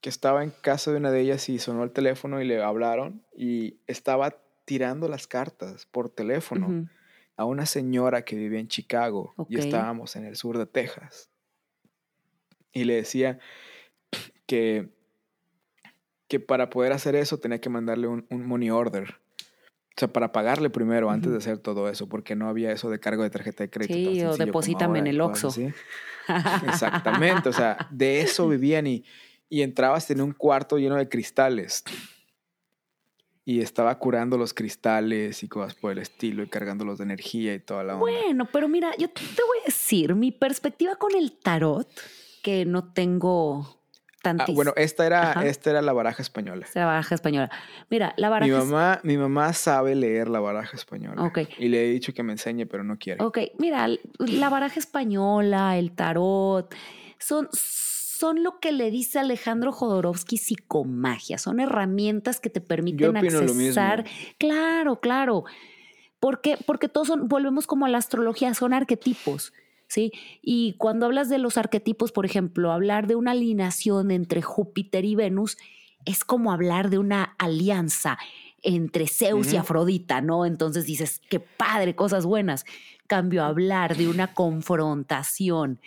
que 0.00 0.08
estaba 0.08 0.42
en 0.42 0.50
casa 0.50 0.90
de 0.90 0.96
una 0.96 1.10
de 1.10 1.20
ellas 1.20 1.48
y 1.48 1.58
sonó 1.58 1.84
el 1.84 1.92
teléfono 1.92 2.40
y 2.40 2.46
le 2.46 2.62
hablaron 2.62 3.22
y 3.36 3.78
estaba 3.86 4.36
tirando 4.64 5.08
las 5.08 5.26
cartas 5.26 5.86
por 5.86 6.10
teléfono 6.10 6.68
uh 6.68 6.70
-huh. 6.70 6.90
a 7.36 7.44
una 7.44 7.66
señora 7.66 8.24
que 8.24 8.36
vivía 8.36 8.60
en 8.60 8.68
Chicago 8.68 9.34
okay. 9.36 9.56
y 9.56 9.60
estábamos 9.60 10.16
en 10.16 10.24
el 10.24 10.36
sur 10.36 10.56
de 10.56 10.66
Texas. 10.66 11.30
Y 12.72 12.84
le 12.84 12.94
decía 12.94 13.40
que, 14.46 14.88
que 16.28 16.40
para 16.40 16.70
poder 16.70 16.92
hacer 16.92 17.14
eso 17.14 17.38
tenía 17.38 17.60
que 17.60 17.68
mandarle 17.68 18.06
un, 18.06 18.26
un 18.30 18.46
money 18.46 18.70
order. 18.70 19.20
O 20.00 20.06
sea, 20.06 20.12
para 20.12 20.32
pagarle 20.32 20.70
primero 20.70 21.06
uh 21.06 21.10
-huh. 21.10 21.14
antes 21.14 21.30
de 21.30 21.38
hacer 21.38 21.58
todo 21.58 21.88
eso, 21.88 22.08
porque 22.08 22.34
no 22.34 22.48
había 22.48 22.72
eso 22.72 22.88
de 22.88 22.98
cargo 22.98 23.22
de 23.22 23.30
tarjeta 23.30 23.64
de 23.64 23.70
crédito. 23.70 24.10
Sí, 24.10 24.22
o 24.24 24.36
deposítame 24.36 24.98
en 24.98 25.06
el 25.08 25.20
Oxxo. 25.20 25.52
Exactamente, 26.66 27.48
o 27.48 27.52
sea, 27.52 27.88
de 27.90 28.20
eso 28.20 28.48
vivían 28.48 28.86
y 28.86 29.04
y 29.50 29.62
entrabas 29.62 30.08
en 30.10 30.22
un 30.22 30.32
cuarto 30.32 30.78
lleno 30.78 30.94
de 30.94 31.08
cristales. 31.08 31.84
Y 33.44 33.60
estaba 33.60 33.98
curando 33.98 34.38
los 34.38 34.54
cristales 34.54 35.42
y 35.42 35.48
cosas 35.48 35.74
por 35.74 35.90
el 35.90 35.98
estilo 35.98 36.44
y 36.44 36.46
cargándolos 36.46 36.98
de 36.98 37.04
energía 37.04 37.52
y 37.52 37.58
toda 37.58 37.82
la 37.82 37.94
onda. 37.94 38.00
Bueno, 38.00 38.48
pero 38.50 38.68
mira, 38.68 38.92
yo 38.96 39.10
te 39.10 39.20
voy 39.20 39.58
a 39.62 39.66
decir, 39.66 40.14
mi 40.14 40.30
perspectiva 40.30 40.94
con 40.94 41.16
el 41.16 41.32
tarot, 41.32 41.88
que 42.44 42.64
no 42.64 42.92
tengo 42.92 43.79
tantísimo. 44.22 44.52
Ah, 44.52 44.56
bueno, 44.56 44.72
esta 44.76 45.06
era, 45.06 45.32
esta 45.44 45.70
era 45.70 45.82
la 45.82 45.92
baraja 45.92 46.22
española. 46.22 46.64
Esta 46.66 46.80
la 46.80 46.86
baraja 46.86 47.14
española. 47.14 47.50
Mira, 47.88 48.14
la 48.16 48.28
baraja... 48.28 48.50
Mi 48.50 48.58
mamá, 48.58 49.00
mi 49.02 49.16
mamá 49.16 49.52
sabe 49.52 49.94
leer 49.94 50.28
la 50.28 50.40
baraja 50.40 50.76
española. 50.76 51.22
Ok. 51.22 51.40
Y 51.58 51.68
le 51.68 51.84
he 51.84 51.90
dicho 51.90 52.12
que 52.12 52.22
me 52.22 52.32
enseñe, 52.32 52.66
pero 52.66 52.84
no 52.84 52.98
quiere. 52.98 53.22
Ok, 53.24 53.38
mira, 53.58 53.88
la 54.18 54.48
baraja 54.48 54.78
española, 54.78 55.78
el 55.78 55.92
tarot, 55.92 56.74
son 57.18 57.48
son 58.20 58.42
lo 58.42 58.60
que 58.60 58.70
le 58.70 58.90
dice 58.90 59.18
Alejandro 59.18 59.72
Jodorowsky 59.72 60.36
psicomagia, 60.36 61.38
son 61.38 61.58
herramientas 61.58 62.38
que 62.38 62.50
te 62.50 62.60
permiten 62.60 63.16
accesar. 63.16 64.04
Claro, 64.36 65.00
claro. 65.00 65.44
¿Por 66.18 66.42
qué? 66.42 66.58
Porque 66.66 66.90
todos 66.90 67.08
son, 67.08 67.28
volvemos 67.28 67.66
como 67.66 67.86
a 67.86 67.88
la 67.88 67.96
astrología, 67.96 68.52
son 68.52 68.74
arquetipos. 68.74 69.54
¿Sí? 69.90 70.12
Y 70.40 70.74
cuando 70.74 71.06
hablas 71.06 71.28
de 71.28 71.38
los 71.38 71.58
arquetipos, 71.58 72.12
por 72.12 72.24
ejemplo, 72.24 72.70
hablar 72.70 73.08
de 73.08 73.16
una 73.16 73.32
alineación 73.32 74.12
entre 74.12 74.40
Júpiter 74.40 75.04
y 75.04 75.16
Venus 75.16 75.58
es 76.04 76.22
como 76.22 76.52
hablar 76.52 76.90
de 76.90 76.98
una 76.98 77.34
alianza 77.38 78.16
entre 78.62 79.08
Zeus 79.08 79.48
uh 79.48 79.50
-huh. 79.50 79.54
y 79.54 79.56
Afrodita, 79.56 80.20
¿no? 80.20 80.46
Entonces 80.46 80.86
dices, 80.86 81.20
qué 81.28 81.40
padre, 81.40 81.96
cosas 81.96 82.24
buenas. 82.24 82.64
Cambio, 83.08 83.42
hablar 83.42 83.96
de 83.96 84.08
una 84.08 84.32
confrontación 84.32 85.80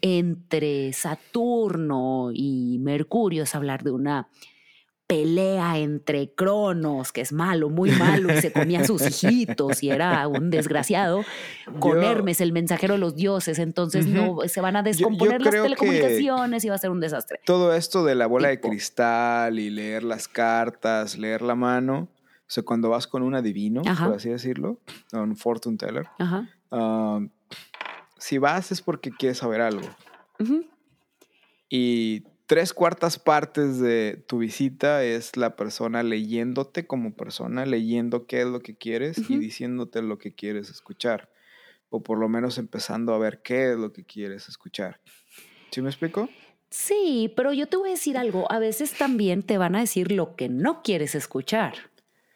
entre 0.00 0.92
Saturno 0.92 2.30
y 2.34 2.78
Mercurio 2.80 3.44
es 3.44 3.54
hablar 3.54 3.84
de 3.84 3.92
una 3.92 4.28
pelea 5.06 5.78
entre 5.78 6.32
Cronos, 6.34 7.12
que 7.12 7.20
es 7.20 7.32
malo, 7.32 7.70
muy 7.70 7.90
malo, 7.92 8.32
y 8.32 8.40
se 8.40 8.52
comía 8.52 8.80
a 8.80 8.84
sus 8.84 9.02
hijitos 9.02 9.82
y 9.82 9.90
era 9.90 10.26
un 10.26 10.50
desgraciado, 10.50 11.24
con 11.78 12.00
yo, 12.00 12.02
Hermes, 12.02 12.40
el 12.40 12.52
mensajero 12.52 12.94
de 12.94 12.98
los 12.98 13.14
dioses. 13.14 13.58
Entonces 13.58 14.06
uh 14.06 14.10
-huh. 14.10 14.42
no 14.42 14.48
se 14.48 14.60
van 14.60 14.76
a 14.76 14.82
descomponer 14.82 15.38
yo, 15.40 15.44
yo 15.44 15.50
las 15.52 15.62
telecomunicaciones 15.62 16.64
y 16.64 16.68
va 16.68 16.74
a 16.74 16.78
ser 16.78 16.90
un 16.90 17.00
desastre. 17.00 17.40
Todo 17.44 17.74
esto 17.74 18.04
de 18.04 18.16
la 18.16 18.26
bola 18.26 18.50
tipo. 18.50 18.68
de 18.68 18.70
cristal 18.70 19.58
y 19.58 19.70
leer 19.70 20.02
las 20.02 20.26
cartas, 20.26 21.16
leer 21.16 21.42
la 21.42 21.54
mano, 21.54 22.08
o 22.46 22.48
sea, 22.48 22.64
cuando 22.64 22.90
vas 22.90 23.06
con 23.06 23.22
un 23.22 23.34
adivino, 23.34 23.82
Ajá. 23.86 24.06
por 24.06 24.16
así 24.16 24.28
decirlo, 24.28 24.80
un 25.12 25.36
fortune 25.36 25.76
teller, 25.76 26.06
Ajá. 26.18 26.48
Uh, 26.70 27.28
si 28.18 28.38
vas 28.38 28.72
es 28.72 28.82
porque 28.82 29.10
quieres 29.10 29.38
saber 29.38 29.60
algo. 29.60 29.86
Uh 30.40 30.44
-huh. 30.44 30.66
Y 31.68 32.24
tres 32.46 32.72
cuartas 32.72 33.18
partes 33.18 33.80
de 33.80 34.22
tu 34.26 34.38
visita 34.38 35.04
es 35.04 35.36
la 35.36 35.56
persona 35.56 36.02
leyéndote 36.02 36.86
como 36.86 37.14
persona, 37.14 37.66
leyendo 37.66 38.26
qué 38.26 38.40
es 38.40 38.46
lo 38.46 38.60
que 38.60 38.76
quieres 38.76 39.18
uh 39.18 39.22
-huh. 39.22 39.30
y 39.34 39.38
diciéndote 39.38 40.02
lo 40.02 40.18
que 40.18 40.32
quieres 40.32 40.70
escuchar. 40.70 41.28
O 41.90 42.02
por 42.02 42.18
lo 42.18 42.28
menos 42.28 42.58
empezando 42.58 43.14
a 43.14 43.18
ver 43.18 43.42
qué 43.42 43.72
es 43.72 43.76
lo 43.76 43.92
que 43.92 44.04
quieres 44.04 44.48
escuchar. 44.48 45.00
¿Sí 45.70 45.82
me 45.82 45.88
explico? 45.88 46.28
Sí, 46.70 47.32
pero 47.36 47.52
yo 47.52 47.68
te 47.68 47.76
voy 47.76 47.90
a 47.90 47.92
decir 47.92 48.18
algo. 48.18 48.50
A 48.50 48.58
veces 48.58 48.92
también 48.92 49.42
te 49.42 49.58
van 49.58 49.76
a 49.76 49.80
decir 49.80 50.10
lo 50.10 50.34
que 50.34 50.48
no 50.48 50.82
quieres 50.82 51.14
escuchar. 51.14 51.74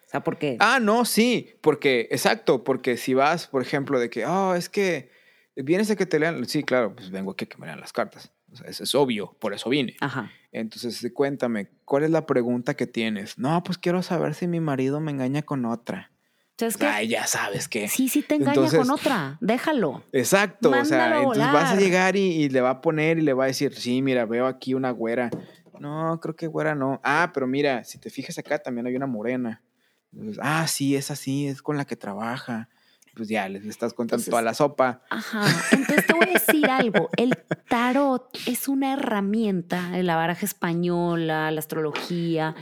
O 0.07 0.09
sea, 0.09 0.23
porque... 0.23 0.57
Ah, 0.59 0.79
no, 0.81 1.05
sí. 1.05 1.49
Porque, 1.61 2.07
exacto, 2.11 2.63
porque 2.63 2.97
si 2.97 3.13
vas, 3.13 3.47
por 3.47 3.61
ejemplo, 3.61 3.99
de 3.99 4.09
que, 4.09 4.25
oh, 4.25 4.55
es 4.55 4.69
que 4.69 5.09
vienes 5.55 5.89
a 5.91 5.95
que 5.95 6.05
te 6.05 6.19
lean. 6.19 6.45
Sí, 6.45 6.63
claro, 6.63 6.95
pues 6.95 7.09
vengo 7.11 7.31
aquí 7.31 7.45
a 7.45 7.49
que 7.49 7.57
me 7.57 7.67
lean 7.67 7.79
las 7.79 7.93
cartas. 7.93 8.31
O 8.51 8.55
sea, 8.55 8.67
eso 8.67 8.83
es 8.83 8.93
obvio, 8.95 9.35
por 9.39 9.53
eso 9.53 9.69
vine. 9.69 9.95
Ajá. 10.01 10.29
Entonces, 10.51 11.09
cuéntame, 11.13 11.69
¿cuál 11.85 12.03
es 12.03 12.09
la 12.09 12.25
pregunta 12.25 12.73
que 12.75 12.87
tienes? 12.87 13.37
No, 13.37 13.63
pues 13.63 13.77
quiero 13.77 14.01
saber 14.03 14.33
si 14.33 14.47
mi 14.47 14.59
marido 14.59 14.99
me 14.99 15.11
engaña 15.11 15.41
con 15.43 15.65
otra. 15.65 16.11
es 16.57 16.77
que, 16.77 16.85
Ay, 16.85 17.07
ya 17.07 17.25
sabes 17.27 17.67
que. 17.67 17.87
sí, 17.87 18.09
sí 18.09 18.21
te 18.21 18.35
engaña 18.35 18.53
Entonces- 18.53 18.79
con 18.79 18.91
otra. 18.91 19.37
Déjalo. 19.41 20.03
Exacto, 20.11 20.69
o 20.71 20.85
sea, 20.85 20.99
Mándalo 20.99 21.33
entonces 21.33 21.53
vas 21.53 21.71
a 21.71 21.75
llegar 21.75 22.15
y, 22.15 22.21
y 22.43 22.49
le 22.49 22.61
va 22.61 22.69
a 22.71 22.81
poner 22.81 23.17
y 23.17 23.21
le 23.21 23.33
va 23.33 23.45
a 23.45 23.47
decir, 23.47 23.73
sí, 23.73 24.01
mira, 24.01 24.25
veo 24.25 24.45
aquí 24.47 24.73
una 24.73 24.91
güera. 24.91 25.29
No, 25.79 26.19
creo 26.21 26.35
que 26.35 26.45
güera 26.47 26.75
no. 26.75 26.99
Ah, 27.03 27.31
pero 27.33 27.47
mira, 27.47 27.83
si 27.83 27.97
te 27.97 28.09
fijas 28.11 28.37
acá 28.37 28.59
también 28.59 28.85
hay 28.85 28.95
una 28.95 29.07
morena. 29.07 29.63
Entonces, 30.13 30.39
ah, 30.43 30.67
sí, 30.67 30.95
esa 30.95 31.15
sí, 31.15 31.47
es 31.47 31.61
con 31.63 31.77
la 31.77 31.85
que 31.85 31.95
trabaja. 31.95 32.69
Pues 33.15 33.27
ya, 33.29 33.47
les 33.49 33.65
estás 33.65 33.93
contando 33.93 34.21
Entonces- 34.21 34.31
toda 34.31 34.41
la 34.41 34.53
sopa. 34.53 35.03
Ajá. 35.09 35.45
Entonces 35.71 36.07
te 36.07 36.13
voy 36.13 36.27
a 36.29 36.33
decir 36.33 36.69
algo. 36.69 37.09
El 37.17 37.37
tarot 37.69 38.29
es 38.47 38.67
una 38.67 38.93
herramienta, 38.93 39.89
la 40.01 40.15
baraja 40.15 40.45
española, 40.45 41.51
la 41.51 41.59
astrología, 41.59 42.55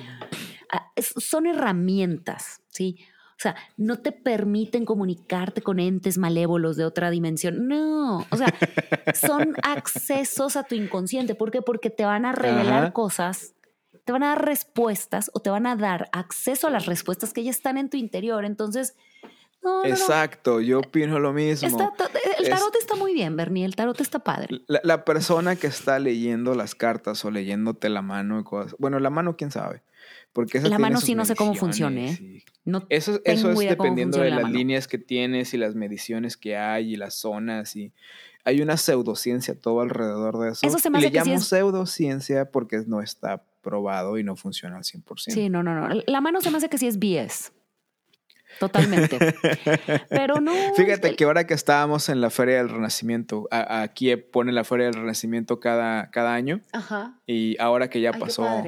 ah, 0.71 0.91
son 0.97 1.45
herramientas, 1.47 2.61
¿sí? 2.69 2.97
O 3.31 3.41
sea, 3.41 3.55
no 3.77 3.99
te 3.99 4.11
permiten 4.11 4.83
comunicarte 4.83 5.61
con 5.61 5.79
entes 5.79 6.17
malévolos 6.17 6.75
de 6.75 6.83
otra 6.83 7.09
dimensión. 7.09 7.67
No, 7.69 8.25
o 8.29 8.35
sea, 8.37 8.53
son 9.13 9.53
accesos 9.63 10.57
a 10.57 10.63
tu 10.63 10.75
inconsciente. 10.75 11.35
¿Por 11.35 11.49
qué? 11.51 11.61
Porque 11.61 11.89
te 11.89 12.03
van 12.03 12.25
a 12.25 12.33
revelar 12.33 12.83
Ajá. 12.83 12.91
cosas, 12.93 13.53
te 14.03 14.11
van 14.11 14.23
a 14.23 14.29
dar 14.29 14.43
respuestas 14.45 15.31
o 15.33 15.39
te 15.39 15.49
van 15.49 15.67
a 15.67 15.77
dar 15.77 16.09
acceso 16.11 16.67
a 16.67 16.69
las 16.71 16.85
respuestas 16.85 17.31
que 17.31 17.43
ya 17.45 17.51
están 17.51 17.77
en 17.77 17.89
tu 17.89 17.95
interior. 17.95 18.43
Entonces, 18.43 18.95
no, 19.63 19.77
no, 19.77 19.83
no. 19.83 19.89
Exacto, 19.89 20.61
yo 20.61 20.79
opino 20.79 21.19
lo 21.19 21.33
mismo. 21.33 21.67
Está- 21.67 21.91
ta- 21.95 22.19
el 22.39 22.45
Es- 22.45 22.49
tarot 22.49 22.75
está 22.75 22.95
muy 22.95 23.13
bien, 23.13 23.35
Bernie. 23.35 23.65
El 23.65 23.75
tarot 23.75 23.99
está 24.01 24.19
padre. 24.19 24.61
La, 24.67 24.79
la 24.83 25.05
persona 25.05 25.55
que 25.55 25.67
está 25.67 25.99
leyendo 25.99 26.55
las 26.55 26.75
cartas 26.75 27.23
o 27.25 27.31
leyéndote 27.31 27.89
la 27.89 28.01
mano 28.01 28.39
y 28.39 28.43
cosas. 28.43 28.75
Bueno, 28.79 28.99
la 28.99 29.09
mano, 29.09 29.35
quién 29.35 29.51
sabe. 29.51 29.81
Porque 30.31 30.59
esa 30.59 30.69
La 30.69 30.77
mano 30.77 31.01
sí 31.01 31.15
no 31.15 31.25
sé 31.25 31.35
cómo 31.35 31.53
y- 31.53 32.43
No 32.65 32.85
Eso, 32.89 33.19
eso 33.25 33.51
es 33.51 33.57
dependiendo 33.59 34.17
de 34.19 34.25
funciona 34.25 34.35
la 34.35 34.41
las 34.43 34.51
líneas 34.51 34.87
que 34.87 34.97
tienes 34.99 35.53
y 35.53 35.57
las 35.57 35.73
mediciones 35.75 36.37
que 36.37 36.55
hay 36.55 36.93
y 36.93 36.97
las 36.97 37.15
zonas 37.15 37.75
y 37.75 37.91
hay 38.45 38.61
una 38.61 38.77
pseudociencia 38.77 39.59
todo 39.59 39.81
alrededor 39.81 40.37
de 40.39 40.51
eso. 40.51 40.67
Eso 40.67 40.77
se 40.77 40.89
me 40.91 40.99
Y 40.99 41.01
le 41.01 41.07
sí 41.09 41.15
llamo 41.15 41.33
es- 41.33 41.47
pseudociencia 41.47 42.51
porque 42.51 42.83
no 42.85 43.01
está 43.01 43.43
probado 43.61 44.17
y 44.17 44.23
no 44.23 44.35
funciona 44.35 44.77
al 44.77 44.83
100%. 44.83 45.33
Sí, 45.33 45.49
no, 45.49 45.63
no, 45.63 45.73
no. 45.75 46.01
La 46.05 46.21
mano 46.21 46.41
se 46.41 46.51
me 46.51 46.57
hace 46.57 46.69
que 46.69 46.77
sí 46.77 46.87
es 46.87 46.99
BS. 46.99 47.51
Totalmente. 48.59 49.17
Pero 50.09 50.41
no. 50.41 50.53
Fíjate 50.75 51.09
el- 51.09 51.15
que 51.15 51.23
ahora 51.25 51.45
que 51.45 51.53
estábamos 51.53 52.09
en 52.09 52.19
la 52.21 52.29
Feria 52.29 52.57
del 52.57 52.69
Renacimiento, 52.69 53.47
a- 53.51 53.81
aquí 53.81 54.15
pone 54.15 54.51
la 54.51 54.63
Feria 54.63 54.85
del 54.85 54.95
Renacimiento 54.95 55.59
cada, 55.59 56.09
cada 56.11 56.33
año 56.33 56.61
Ajá. 56.73 57.19
y 57.25 57.59
ahora 57.61 57.89
que 57.89 58.01
ya 58.01 58.11
Ay, 58.13 58.19
pasó 58.19 58.63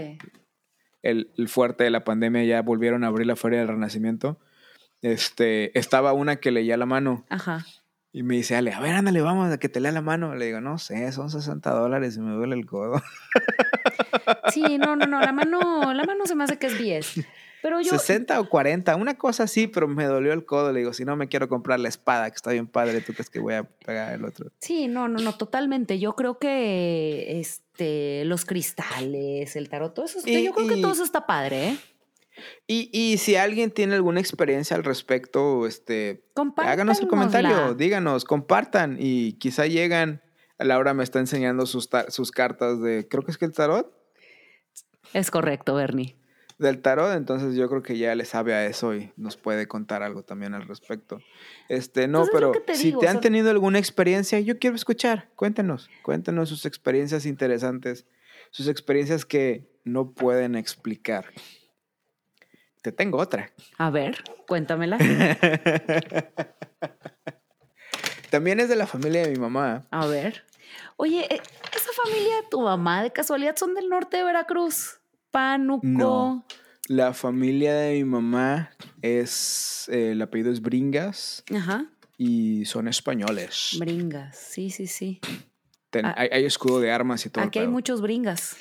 el, 1.01 1.31
el 1.35 1.49
fuerte 1.49 1.83
de 1.83 1.89
la 1.89 2.03
pandemia, 2.03 2.43
ya 2.43 2.61
volvieron 2.61 3.03
a 3.03 3.07
abrir 3.07 3.25
la 3.27 3.35
Feria 3.35 3.59
del 3.59 3.67
Renacimiento, 3.69 4.39
este, 5.01 5.77
estaba 5.77 6.13
una 6.13 6.35
que 6.35 6.51
leía 6.51 6.77
la 6.77 6.85
mano 6.85 7.25
Ajá. 7.29 7.65
y 8.11 8.21
me 8.23 8.35
dice, 8.35 8.55
Ale, 8.55 8.71
a 8.73 8.79
ver, 8.79 8.93
ándale, 8.93 9.19
vamos 9.21 9.51
a 9.51 9.57
que 9.57 9.67
te 9.67 9.79
lea 9.79 9.91
la 9.91 10.01
mano. 10.01 10.35
Le 10.35 10.45
digo, 10.45 10.61
no 10.61 10.77
sé, 10.77 11.11
son 11.11 11.31
60 11.31 11.71
dólares 11.71 12.15
y 12.17 12.19
me 12.19 12.31
duele 12.35 12.55
el 12.55 12.67
codo. 12.67 13.01
Sí, 14.53 14.77
no, 14.77 14.95
no, 14.95 15.07
no. 15.07 15.19
La 15.21 15.31
mano, 15.31 15.91
la 15.93 16.03
mano 16.03 16.25
se 16.27 16.35
me 16.35 16.43
hace 16.43 16.57
que 16.59 16.67
es 16.67 16.77
BS. 16.77 17.25
Pero 17.61 17.79
yo. 17.81 17.91
60 17.91 18.39
o 18.39 18.49
40, 18.49 18.95
una 18.95 19.17
cosa 19.17 19.43
así, 19.43 19.67
pero 19.67 19.87
me 19.87 20.05
dolió 20.05 20.33
el 20.33 20.45
codo. 20.45 20.71
Le 20.71 20.79
digo, 20.79 20.93
si 20.93 21.05
no 21.05 21.15
me 21.15 21.27
quiero 21.27 21.47
comprar 21.47 21.79
la 21.79 21.89
espada, 21.89 22.29
que 22.29 22.35
está 22.35 22.51
bien 22.51 22.67
padre, 22.67 23.01
¿tú 23.01 23.13
crees 23.13 23.29
que 23.29 23.39
voy 23.39 23.53
a 23.53 23.63
pagar 23.63 24.13
el 24.13 24.25
otro? 24.25 24.51
Sí, 24.59 24.87
no, 24.87 25.07
no, 25.07 25.19
no, 25.19 25.33
totalmente. 25.37 25.99
Yo 25.99 26.15
creo 26.15 26.39
que 26.39 27.39
este, 27.39 28.25
los 28.25 28.45
cristales, 28.45 29.55
el 29.55 29.69
tarot, 29.69 29.93
todo 29.93 30.05
eso. 30.05 30.19
Y- 30.25 30.43
yo 30.43 30.53
creo 30.53 30.67
que 30.67 30.81
todo 30.81 30.91
eso 30.91 31.03
está 31.03 31.25
padre, 31.27 31.69
¿eh? 31.69 31.77
Y, 32.65 32.89
y 32.93 33.17
si 33.17 33.35
alguien 33.35 33.69
tiene 33.71 33.93
alguna 33.95 34.19
experiencia 34.19 34.75
al 34.75 34.83
respecto, 34.83 35.67
este, 35.67 36.23
háganos 36.55 37.01
un 37.01 37.07
comentario, 37.09 37.75
díganos, 37.75 38.23
compartan 38.25 38.97
y 38.99 39.33
quizá 39.33 39.67
llegan. 39.67 40.21
Laura 40.57 40.93
me 40.93 41.03
está 41.03 41.19
enseñando 41.19 41.65
sus, 41.65 41.89
sus 42.09 42.31
cartas 42.31 42.81
de, 42.81 43.07
creo 43.07 43.23
que 43.23 43.31
es 43.31 43.37
que 43.37 43.45
el 43.45 43.51
tarot, 43.51 43.91
Es 45.13 45.29
correcto, 45.31 45.75
Bernie. 45.75 46.15
Del 46.61 46.81
tarot, 46.81 47.15
entonces 47.15 47.55
yo 47.55 47.67
creo 47.67 47.83
que 47.83 47.97
ya 47.97 48.15
le 48.15 48.25
sabe 48.25 48.53
a 48.53 48.65
eso 48.65 48.95
y 48.95 49.11
nos 49.17 49.35
puede 49.37 49.67
contar 49.67 50.03
algo 50.03 50.23
también 50.23 50.53
al 50.53 50.67
respecto. 50.67 51.19
Este, 51.67 52.07
no, 52.07 52.25
pero 52.31 52.51
te 52.51 52.75
si 52.75 52.87
digo, 52.87 52.99
te 52.99 53.07
o 53.07 53.09
han 53.09 53.19
tenido 53.19 53.49
alguna 53.49 53.79
experiencia, 53.79 54.39
yo 54.39 54.59
quiero 54.59 54.75
escuchar, 54.75 55.29
cuéntenos, 55.35 55.89
cuéntenos 56.03 56.49
sus 56.49 56.65
experiencias 56.65 57.25
interesantes, 57.25 58.05
sus 58.51 58.67
experiencias 58.67 59.25
que 59.25 59.69
no 59.83 60.11
pueden 60.11 60.55
explicar. 60.55 61.25
Te 62.81 62.91
tengo 62.91 63.17
otra. 63.17 63.51
A 63.77 63.89
ver, 63.89 64.23
cuéntamela. 64.47 64.97
También 68.31 68.59
es 68.59 68.69
de 68.69 68.75
la 68.77 68.87
familia 68.87 69.23
de 69.23 69.31
mi 69.31 69.37
mamá. 69.37 69.83
A 69.91 70.07
ver. 70.07 70.45
Oye, 70.95 71.27
eh, 71.29 71.41
esa 71.75 71.91
familia 72.03 72.37
de 72.37 72.43
tu 72.49 72.61
mamá 72.61 73.03
de 73.03 73.11
casualidad 73.11 73.55
son 73.57 73.75
del 73.75 73.89
norte 73.89 74.17
de 74.17 74.23
Veracruz. 74.23 75.00
Pánuco. 75.31 75.85
No. 75.87 76.45
La 76.87 77.13
familia 77.13 77.73
de 77.75 77.93
mi 77.95 78.03
mamá 78.03 78.71
es, 79.01 79.87
eh, 79.91 80.11
el 80.11 80.21
apellido 80.21 80.51
es 80.51 80.61
Bringas 80.61 81.43
Ajá. 81.55 81.85
y 82.17 82.65
son 82.65 82.87
españoles. 82.87 83.77
Bringas. 83.79 84.37
Sí, 84.37 84.69
sí, 84.69 84.87
sí. 84.87 85.19
Ten- 85.89 86.05
Ah. 86.05 86.15
hay, 86.17 86.29
hay 86.31 86.45
escudo 86.45 86.79
de 86.79 86.91
armas 86.91 87.25
y 87.25 87.29
todo. 87.29 87.43
Aquí 87.45 87.59
hay 87.59 87.67
muchos 87.67 88.01
bringas. 88.01 88.57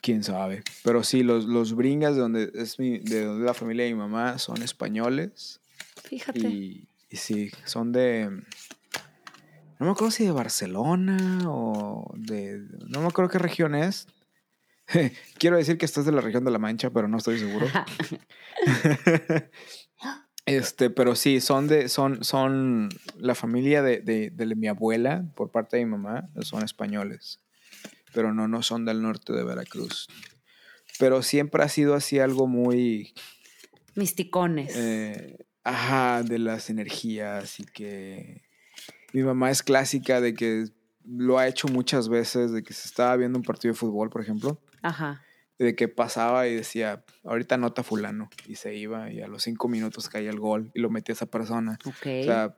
Quién 0.00 0.22
sabe. 0.22 0.62
Pero 0.84 1.02
sí, 1.02 1.22
los, 1.22 1.44
los 1.44 1.74
Bringas, 1.74 2.14
de 2.14 2.20
donde 2.20 2.50
es 2.54 2.78
mi, 2.78 2.98
de 2.98 3.24
donde 3.24 3.44
la 3.44 3.54
familia 3.54 3.84
de 3.84 3.92
mi 3.92 3.98
mamá, 3.98 4.38
son 4.38 4.62
españoles. 4.62 5.60
Fíjate. 6.04 6.38
Y, 6.38 6.88
y 7.10 7.16
sí, 7.16 7.50
son 7.64 7.92
de. 7.92 8.42
No 9.78 9.86
me 9.86 9.92
acuerdo 9.92 10.10
si 10.10 10.24
de 10.24 10.32
Barcelona 10.32 11.38
o 11.46 12.12
de. 12.16 12.60
No 12.88 13.00
me 13.00 13.06
acuerdo 13.06 13.30
qué 13.30 13.38
región 13.38 13.74
es. 13.74 14.08
Quiero 15.38 15.56
decir 15.56 15.78
que 15.78 15.84
esto 15.86 16.00
es 16.00 16.06
de 16.06 16.12
la 16.12 16.20
región 16.20 16.44
de 16.44 16.50
La 16.50 16.58
Mancha, 16.58 16.90
pero 16.90 17.08
no 17.08 17.18
estoy 17.18 17.38
seguro. 17.38 17.66
Este, 20.46 20.88
pero 20.88 21.14
sí, 21.14 21.42
son 21.42 21.68
de, 21.68 21.90
son, 21.90 22.24
son 22.24 22.88
la 23.18 23.34
familia 23.34 23.82
de, 23.82 24.00
de, 24.00 24.30
de 24.30 24.54
mi 24.56 24.66
abuela, 24.66 25.30
por 25.36 25.50
parte 25.50 25.76
de 25.76 25.84
mi 25.84 25.90
mamá, 25.90 26.30
son 26.40 26.64
españoles. 26.64 27.38
Pero 28.14 28.32
no, 28.32 28.48
no 28.48 28.62
son 28.62 28.86
del 28.86 29.02
norte 29.02 29.34
de 29.34 29.44
Veracruz. 29.44 30.08
Pero 30.98 31.20
siempre 31.20 31.62
ha 31.62 31.68
sido 31.68 31.94
así 31.94 32.18
algo 32.18 32.46
muy, 32.46 33.12
Misticones. 33.94 34.74
eh, 34.74 35.36
ajá, 35.64 36.22
de 36.22 36.38
las 36.38 36.70
energías 36.70 37.60
y 37.60 37.64
que 37.64 38.47
mi 39.12 39.22
mamá 39.22 39.50
es 39.50 39.62
clásica 39.62 40.20
de 40.20 40.34
que 40.34 40.66
lo 41.04 41.38
ha 41.38 41.48
hecho 41.48 41.68
muchas 41.68 42.08
veces, 42.08 42.52
de 42.52 42.62
que 42.62 42.74
se 42.74 42.86
estaba 42.86 43.16
viendo 43.16 43.38
un 43.38 43.44
partido 43.44 43.72
de 43.72 43.78
fútbol, 43.78 44.10
por 44.10 44.20
ejemplo, 44.20 44.60
Ajá. 44.82 45.24
de 45.58 45.74
que 45.74 45.88
pasaba 45.88 46.46
y 46.48 46.54
decía, 46.54 47.04
ahorita 47.24 47.54
anota 47.54 47.82
fulano, 47.82 48.28
y 48.46 48.56
se 48.56 48.74
iba 48.74 49.10
y 49.10 49.22
a 49.22 49.28
los 49.28 49.42
cinco 49.42 49.68
minutos 49.68 50.08
caía 50.08 50.30
el 50.30 50.38
gol 50.38 50.70
y 50.74 50.80
lo 50.80 50.90
metía 50.90 51.14
esa 51.14 51.26
persona. 51.26 51.78
Ok. 51.84 52.06
O 52.20 52.24
sea, 52.24 52.56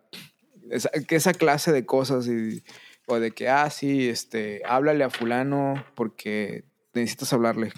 esa, 0.70 0.90
que 0.90 1.16
esa 1.16 1.32
clase 1.32 1.72
de 1.72 1.86
cosas 1.86 2.26
y, 2.26 2.64
o 3.06 3.20
de 3.20 3.30
que, 3.30 3.48
ah, 3.48 3.70
sí, 3.70 4.08
este, 4.08 4.62
háblale 4.64 5.04
a 5.04 5.10
fulano 5.10 5.84
porque 5.94 6.64
necesitas 6.94 7.32
hablarle. 7.32 7.72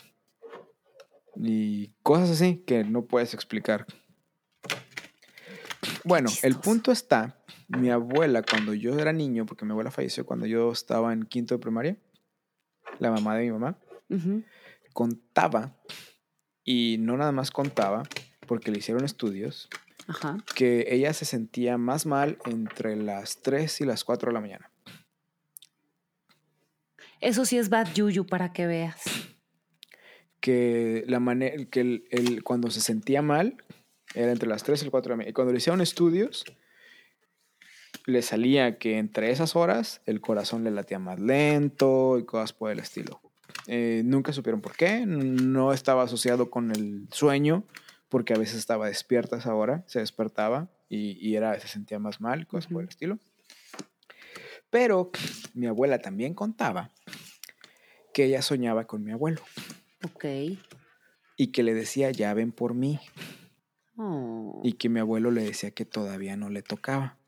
Y 1.36 1.92
cosas 2.02 2.30
así 2.30 2.62
que 2.66 2.84
no 2.84 3.06
puedes 3.06 3.34
explicar. 3.34 3.86
Bueno, 6.04 6.30
el 6.42 6.56
punto 6.56 6.90
está, 6.90 7.38
mi 7.68 7.90
abuela 7.90 8.42
cuando 8.42 8.74
yo 8.74 8.98
era 8.98 9.12
niño, 9.12 9.46
porque 9.46 9.64
mi 9.64 9.70
abuela 9.70 9.90
falleció 9.90 10.26
cuando 10.26 10.46
yo 10.46 10.72
estaba 10.72 11.12
en 11.12 11.24
quinto 11.24 11.54
de 11.54 11.60
primaria, 11.60 11.96
la 12.98 13.10
mamá 13.10 13.36
de 13.36 13.44
mi 13.44 13.52
mamá, 13.52 13.78
contaba, 14.92 15.76
y 16.64 16.96
no 16.98 17.16
nada 17.16 17.32
más 17.32 17.50
contaba, 17.50 18.02
porque 18.46 18.70
le 18.70 18.78
hicieron 18.78 19.04
estudios, 19.04 19.68
Ajá. 20.08 20.38
que 20.56 20.86
ella 20.88 21.12
se 21.14 21.24
sentía 21.24 21.78
más 21.78 22.04
mal 22.06 22.38
entre 22.46 22.96
las 22.96 23.40
3 23.42 23.80
y 23.80 23.84
las 23.84 24.02
4 24.04 24.30
de 24.30 24.34
la 24.34 24.40
mañana. 24.40 24.70
Eso 27.20 27.44
sí 27.44 27.56
es 27.56 27.68
bad 27.68 27.92
yuyu 27.94 28.26
para 28.26 28.52
que 28.52 28.66
veas. 28.66 29.00
Que, 30.40 31.04
la 31.06 31.20
que 31.70 31.80
el, 31.80 32.04
el- 32.10 32.42
cuando 32.42 32.68
se 32.72 32.80
sentía 32.80 33.22
mal 33.22 33.56
era 34.14 34.32
entre 34.32 34.48
las 34.48 34.62
3 34.62 34.80
y 34.82 34.84
las 34.86 34.90
4 34.90 35.08
de 35.08 35.12
la 35.12 35.16
mañana. 35.16 35.30
Y 35.30 35.32
cuando 35.32 35.52
le 35.52 35.58
hicieron 35.58 35.80
estudios, 35.80 36.44
le 38.06 38.22
salía 38.22 38.78
que 38.78 38.98
entre 38.98 39.30
esas 39.30 39.54
horas 39.56 40.00
el 40.06 40.20
corazón 40.20 40.64
le 40.64 40.70
latía 40.70 40.98
más 40.98 41.20
lento 41.20 42.18
y 42.18 42.24
cosas 42.24 42.52
por 42.52 42.70
el 42.70 42.78
estilo. 42.78 43.20
Eh, 43.66 44.02
nunca 44.04 44.32
supieron 44.32 44.60
por 44.60 44.74
qué. 44.76 45.04
No 45.06 45.72
estaba 45.72 46.02
asociado 46.02 46.50
con 46.50 46.70
el 46.70 47.06
sueño, 47.12 47.64
porque 48.08 48.34
a 48.34 48.38
veces 48.38 48.56
estaba 48.58 48.86
despierta 48.88 49.36
a 49.36 49.38
esa 49.38 49.54
hora, 49.54 49.84
se 49.86 50.00
despertaba 50.00 50.68
y, 50.88 51.16
y 51.26 51.36
era, 51.36 51.58
se 51.60 51.68
sentía 51.68 51.98
más 51.98 52.20
mal, 52.20 52.46
cosas 52.46 52.70
por 52.72 52.82
el 52.82 52.88
estilo. 52.88 53.18
Pero 54.70 55.10
mi 55.54 55.66
abuela 55.66 55.98
también 55.98 56.34
contaba 56.34 56.90
que 58.14 58.24
ella 58.24 58.42
soñaba 58.42 58.86
con 58.86 59.04
mi 59.04 59.12
abuelo 59.12 59.40
Ok. 60.04 60.24
y 61.36 61.46
que 61.48 61.62
le 61.62 61.74
decía, 61.74 62.10
ya 62.10 62.32
ven 62.34 62.52
por 62.52 62.74
mí. 62.74 62.98
Oh. 63.96 64.60
y 64.64 64.72
que 64.74 64.88
mi 64.88 65.00
abuelo 65.00 65.30
le 65.30 65.42
decía 65.42 65.70
que 65.70 65.84
todavía 65.84 66.36
no 66.36 66.48
le 66.48 66.62
tocaba, 66.62 67.18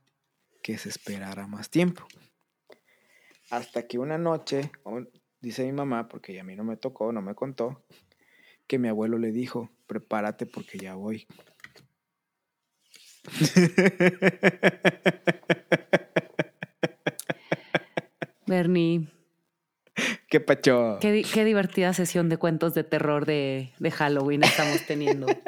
que 0.62 0.78
se 0.78 0.88
esperara 0.88 1.46
más 1.46 1.68
tiempo. 1.68 2.06
Hasta 3.50 3.86
que 3.86 3.98
una 3.98 4.16
noche, 4.16 4.72
dice 5.40 5.64
mi 5.64 5.72
mamá, 5.72 6.08
porque 6.08 6.40
a 6.40 6.44
mí 6.44 6.56
no 6.56 6.64
me 6.64 6.76
tocó, 6.76 7.12
no 7.12 7.20
me 7.20 7.34
contó, 7.34 7.84
que 8.66 8.78
mi 8.78 8.88
abuelo 8.88 9.18
le 9.18 9.30
dijo, 9.30 9.70
prepárate 9.86 10.46
porque 10.46 10.78
ya 10.78 10.94
voy. 10.94 11.26
Bernie, 18.46 19.08
¿Qué 20.34 20.40
pacho? 20.40 20.98
qué, 21.00 21.12
di- 21.12 21.22
qué 21.22 21.44
divertida 21.44 21.94
sesión 21.94 22.28
de 22.28 22.38
cuentos 22.38 22.74
de 22.74 22.82
terror 22.82 23.24
de, 23.24 23.70
de 23.78 23.90
Halloween 23.92 24.42
estamos 24.42 24.84
teniendo. 24.84 25.28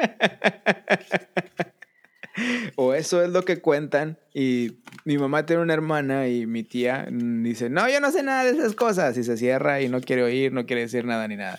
O 2.77 2.95
eso 2.95 3.21
es 3.25 3.31
lo 3.31 3.43
que 3.45 3.61
cuentan. 3.61 4.17
Y 4.33 4.79
mi 5.05 5.19
mamá 5.19 5.45
tiene 5.45 5.63
una 5.63 5.75
hermana 5.75 6.29
y 6.29 6.47
mi 6.47 6.63
tía 6.63 7.09
mm, 7.11 7.43
dice, 7.43 7.69
no, 7.69 7.89
yo 7.89 7.99
no 7.99 8.13
sé 8.13 8.23
nada 8.23 8.45
de 8.45 8.51
esas 8.51 8.75
cosas. 8.77 9.17
Y 9.19 9.25
se 9.25 9.37
cierra 9.37 9.81
y 9.81 9.89
no 9.89 10.01
quiere 10.01 10.23
oír, 10.23 10.53
no 10.53 10.67
quiere 10.67 10.83
decir 10.83 11.05
nada 11.05 11.27
ni 11.27 11.35
nada. 11.37 11.59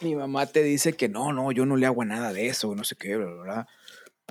Mi 0.00 0.16
mamá 0.16 0.46
te 0.46 0.64
dice 0.64 0.94
que 0.94 1.08
no, 1.08 1.32
no, 1.32 1.52
yo 1.52 1.66
no 1.66 1.76
le 1.76 1.86
hago 1.86 2.04
nada 2.04 2.32
de 2.32 2.48
eso, 2.48 2.74
no 2.74 2.82
sé 2.82 2.96
qué, 2.96 3.14
bla, 3.16 3.26
bla, 3.26 3.42
bla. 3.44 3.68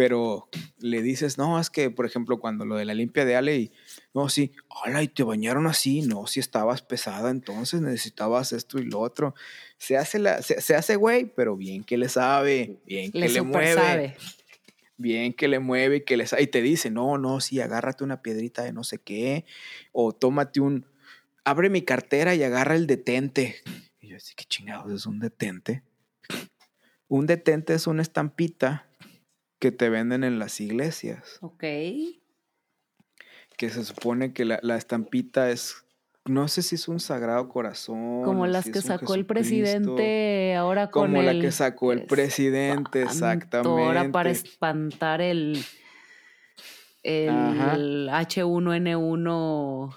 Pero 0.01 0.49
le 0.79 1.03
dices, 1.03 1.37
no, 1.37 1.59
es 1.59 1.69
que, 1.69 1.91
por 1.91 2.07
ejemplo, 2.07 2.39
cuando 2.39 2.65
lo 2.65 2.75
de 2.75 2.85
la 2.85 2.95
limpia 2.95 3.23
de 3.23 3.35
Ale 3.35 3.55
y, 3.57 3.71
no, 4.15 4.29
sí, 4.29 4.51
hola, 4.67 5.03
y 5.03 5.07
te 5.07 5.21
bañaron 5.21 5.67
así, 5.67 6.01
no, 6.01 6.25
si 6.25 6.39
estabas 6.39 6.81
pesada, 6.81 7.29
entonces 7.29 7.81
necesitabas 7.81 8.51
esto 8.51 8.79
y 8.79 8.85
lo 8.85 8.97
otro. 8.99 9.35
Se 9.77 9.97
hace, 9.97 10.17
la, 10.17 10.41
se, 10.41 10.59
se 10.59 10.73
hace 10.73 10.95
güey, 10.95 11.25
pero 11.25 11.55
bien 11.55 11.83
que 11.83 11.99
le 11.99 12.09
sabe, 12.09 12.79
bien 12.83 13.11
que 13.11 13.19
Le 13.29 13.41
mueve 13.43 13.75
sabe. 13.75 14.15
bien 14.97 15.33
que 15.33 15.47
le 15.47 15.59
mueve 15.59 15.97
y 15.97 16.01
que 16.01 16.17
le 16.17 16.25
sa- 16.25 16.41
y 16.41 16.47
te 16.47 16.63
dice, 16.63 16.89
no, 16.89 17.19
no, 17.19 17.39
sí, 17.39 17.61
agárrate 17.61 18.03
una 18.03 18.23
piedrita 18.23 18.63
de 18.63 18.73
no 18.73 18.83
sé 18.83 18.97
qué, 18.97 19.45
o 19.91 20.13
tómate 20.13 20.61
un, 20.61 20.87
abre 21.43 21.69
mi 21.69 21.83
cartera 21.83 22.33
y 22.33 22.41
agarra 22.41 22.75
el 22.75 22.87
detente. 22.87 23.57
Y 23.99 24.07
yo 24.07 24.17
así, 24.17 24.33
¿qué 24.35 24.45
chingados 24.45 24.91
es 24.91 25.05
un 25.05 25.19
detente? 25.19 25.83
Un 27.07 27.27
detente 27.27 27.75
es 27.75 27.85
una 27.85 28.01
estampita 28.01 28.87
que 29.61 29.71
te 29.71 29.89
venden 29.89 30.23
en 30.23 30.39
las 30.39 30.59
iglesias, 30.59 31.37
Ok. 31.41 31.59
que 33.57 33.69
se 33.69 33.85
supone 33.85 34.33
que 34.33 34.43
la, 34.43 34.59
la 34.63 34.75
estampita 34.75 35.51
es, 35.51 35.85
no 36.25 36.47
sé 36.47 36.63
si 36.63 36.73
es 36.75 36.87
un 36.87 36.99
sagrado 36.99 37.47
corazón. 37.47 38.23
Como 38.23 38.47
las 38.47 38.65
si 38.65 38.71
que 38.71 38.81
sacó 38.81 39.13
el 39.13 39.27
presidente 39.27 40.55
ahora 40.55 40.89
con 40.89 41.11
Como 41.11 41.21
la 41.21 41.39
que 41.39 41.51
sacó 41.51 41.91
el 41.93 41.99
es- 41.99 42.05
presidente, 42.07 43.03
espanto, 43.03 43.69
Ahora 43.69 44.11
para 44.11 44.31
exactamente. 44.31 44.49
espantar 44.49 45.21
el, 45.21 45.63
el 47.03 48.09
H1N1, 48.09 49.95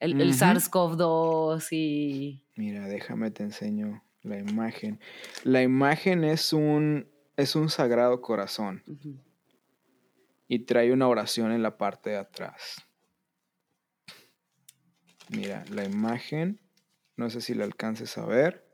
el, 0.00 0.20
el 0.20 0.28
Ujú. 0.30 0.38
SARS-CoV-2 0.38 1.68
y... 1.72 2.42
Mira, 2.56 2.86
déjame 2.88 3.30
te 3.30 3.42
enseño 3.42 4.02
la 4.22 4.38
imagen. 4.38 4.98
La 5.42 5.62
imagen 5.62 6.24
es 6.24 6.54
un 6.54 7.06
es 7.36 7.56
un 7.56 7.68
sagrado 7.68 8.20
corazón 8.20 8.82
y 10.48 10.60
trae 10.60 10.92
una 10.92 11.08
oración 11.08 11.52
en 11.52 11.62
la 11.62 11.76
parte 11.76 12.10
de 12.10 12.16
atrás. 12.16 12.84
Mira, 15.28 15.64
la 15.70 15.84
imagen, 15.84 16.60
no 17.16 17.30
sé 17.30 17.40
si 17.40 17.54
la 17.54 17.64
alcances 17.64 18.18
a 18.18 18.26
ver, 18.26 18.64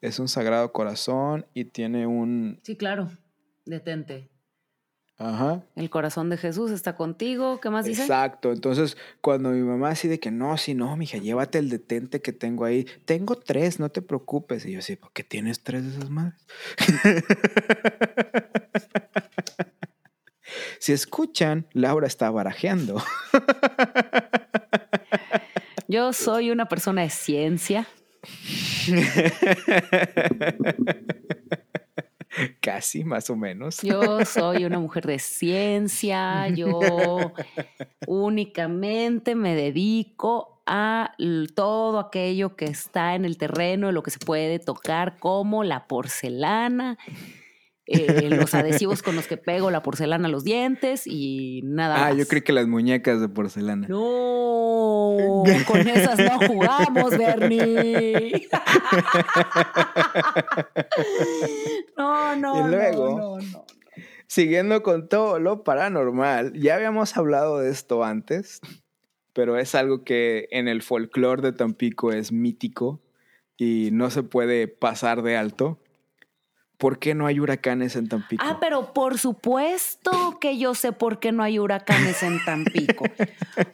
es 0.00 0.18
un 0.18 0.28
sagrado 0.28 0.72
corazón 0.72 1.46
y 1.54 1.66
tiene 1.66 2.06
un 2.06 2.60
Sí, 2.62 2.76
claro. 2.76 3.10
Detente. 3.64 4.31
Ajá, 5.22 5.62
El 5.76 5.90
corazón 5.90 6.30
de 6.30 6.36
Jesús 6.36 6.70
está 6.70 6.96
contigo. 6.96 7.60
¿Qué 7.60 7.70
más 7.70 7.84
dice? 7.84 8.02
Exacto. 8.02 8.52
Entonces, 8.52 8.96
cuando 9.20 9.50
mi 9.50 9.62
mamá 9.62 9.90
así 9.90 10.08
de 10.08 10.18
que 10.18 10.30
no, 10.30 10.56
si 10.56 10.74
no, 10.74 10.96
mija, 10.96 11.18
llévate 11.18 11.58
el 11.58 11.68
detente 11.68 12.20
que 12.20 12.32
tengo 12.32 12.64
ahí. 12.64 12.86
Tengo 13.04 13.36
tres, 13.36 13.80
no 13.80 13.90
te 13.90 14.02
preocupes. 14.02 14.66
Y 14.66 14.72
yo 14.72 14.80
así, 14.80 14.96
¿por 14.96 15.12
qué 15.12 15.24
tienes 15.24 15.62
tres 15.62 15.84
de 15.84 15.90
esas 15.90 16.10
madres? 16.10 16.40
si 20.78 20.92
escuchan, 20.92 21.66
Laura 21.72 22.06
está 22.06 22.30
barajeando. 22.30 23.02
Yo 25.88 26.12
soy 26.12 26.50
una 26.50 26.66
persona 26.66 27.02
de 27.02 27.10
ciencia. 27.10 27.86
Casi, 32.60 33.04
más 33.04 33.30
o 33.30 33.36
menos. 33.36 33.82
Yo 33.82 34.24
soy 34.24 34.64
una 34.64 34.78
mujer 34.80 35.06
de 35.06 35.18
ciencia. 35.18 36.48
Yo 36.48 36.80
únicamente 38.06 39.34
me 39.34 39.54
dedico 39.54 40.62
a 40.66 41.14
todo 41.54 41.98
aquello 41.98 42.56
que 42.56 42.66
está 42.66 43.14
en 43.14 43.24
el 43.24 43.36
terreno, 43.36 43.92
lo 43.92 44.02
que 44.02 44.10
se 44.10 44.18
puede 44.18 44.58
tocar, 44.58 45.18
como 45.18 45.64
la 45.64 45.86
porcelana, 45.88 46.98
eh, 47.92 48.28
los 48.30 48.54
adhesivos 48.54 49.02
con 49.02 49.14
los 49.16 49.26
que 49.26 49.36
pego 49.36 49.70
la 49.70 49.82
porcelana 49.82 50.28
a 50.28 50.30
los 50.30 50.44
dientes 50.44 51.06
y 51.06 51.60
nada 51.64 51.96
Ah, 51.96 52.08
más. 52.10 52.16
yo 52.18 52.26
creí 52.26 52.42
que 52.42 52.52
las 52.52 52.66
muñecas 52.66 53.20
de 53.20 53.28
porcelana. 53.28 53.86
No, 53.88 55.42
con 55.66 55.80
esas 55.88 56.18
no 56.18 56.38
jugamos, 56.46 57.16
Bernie. 57.16 58.48
No, 61.96 62.36
no, 62.36 62.66
Y 62.66 62.70
luego- 62.70 63.10
no, 63.10 63.38
no, 63.38 63.46
no. 63.52 63.64
Siguiendo 64.26 64.82
con 64.82 65.08
todo 65.08 65.38
lo 65.38 65.62
paranormal, 65.62 66.54
ya 66.54 66.76
habíamos 66.76 67.16
hablado 67.18 67.58
de 67.58 67.70
esto 67.70 68.02
antes, 68.02 68.60
pero 69.34 69.58
es 69.58 69.74
algo 69.74 70.04
que 70.04 70.48
en 70.52 70.68
el 70.68 70.80
folclore 70.82 71.42
de 71.42 71.52
Tampico 71.52 72.12
es 72.12 72.32
mítico 72.32 73.02
y 73.58 73.90
no 73.92 74.08
se 74.10 74.22
puede 74.22 74.68
pasar 74.68 75.22
de 75.22 75.36
alto. 75.36 75.81
¿Por 76.82 76.98
qué 76.98 77.14
no 77.14 77.26
hay 77.26 77.38
huracanes 77.38 77.94
en 77.94 78.08
Tampico? 78.08 78.44
Ah, 78.44 78.58
pero 78.60 78.92
por 78.92 79.16
supuesto 79.16 80.38
que 80.40 80.58
yo 80.58 80.74
sé 80.74 80.90
por 80.90 81.20
qué 81.20 81.30
no 81.30 81.44
hay 81.44 81.60
huracanes 81.60 82.24
en 82.24 82.44
Tampico. 82.44 83.04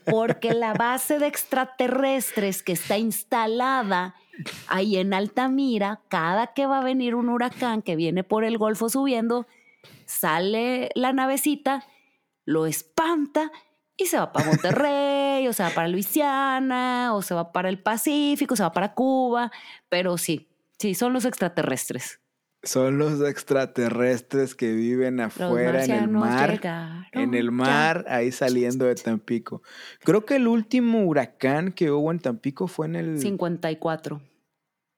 Porque 0.04 0.52
la 0.52 0.74
base 0.74 1.18
de 1.18 1.26
extraterrestres 1.26 2.62
que 2.62 2.72
está 2.72 2.98
instalada 2.98 4.14
ahí 4.66 4.98
en 4.98 5.14
Altamira, 5.14 6.02
cada 6.08 6.48
que 6.48 6.66
va 6.66 6.80
a 6.80 6.84
venir 6.84 7.14
un 7.14 7.30
huracán 7.30 7.80
que 7.80 7.96
viene 7.96 8.24
por 8.24 8.44
el 8.44 8.58
Golfo 8.58 8.90
subiendo, 8.90 9.46
sale 10.04 10.90
la 10.94 11.14
navecita, 11.14 11.86
lo 12.44 12.66
espanta 12.66 13.50
y 13.96 14.04
se 14.04 14.18
va 14.18 14.32
para 14.32 14.48
Monterrey, 14.48 15.48
o 15.48 15.54
se 15.54 15.62
va 15.62 15.70
para 15.70 15.88
Luisiana, 15.88 17.14
o 17.14 17.22
se 17.22 17.32
va 17.32 17.52
para 17.52 17.70
el 17.70 17.78
Pacífico, 17.82 18.54
se 18.54 18.64
va 18.64 18.72
para 18.72 18.92
Cuba. 18.92 19.50
Pero 19.88 20.18
sí, 20.18 20.50
sí, 20.78 20.94
son 20.94 21.14
los 21.14 21.24
extraterrestres. 21.24 22.20
Son 22.64 22.98
los 22.98 23.20
extraterrestres 23.22 24.54
que 24.56 24.72
viven 24.72 25.20
afuera 25.20 25.84
en 25.84 25.90
el 25.92 26.08
mar. 26.08 26.52
llegaron 26.52 27.04
En 27.12 27.34
el 27.34 27.46
ya. 27.46 27.50
mar, 27.52 28.04
ahí 28.08 28.32
saliendo 28.32 28.86
de 28.86 28.96
Tampico. 28.96 29.62
Creo 30.02 30.24
que 30.26 30.36
el 30.36 30.48
último 30.48 31.04
huracán 31.04 31.70
que 31.72 31.90
hubo 31.92 32.10
en 32.10 32.18
Tampico 32.18 32.66
fue 32.66 32.86
en 32.86 32.96
el, 32.96 33.18
54. 33.20 34.20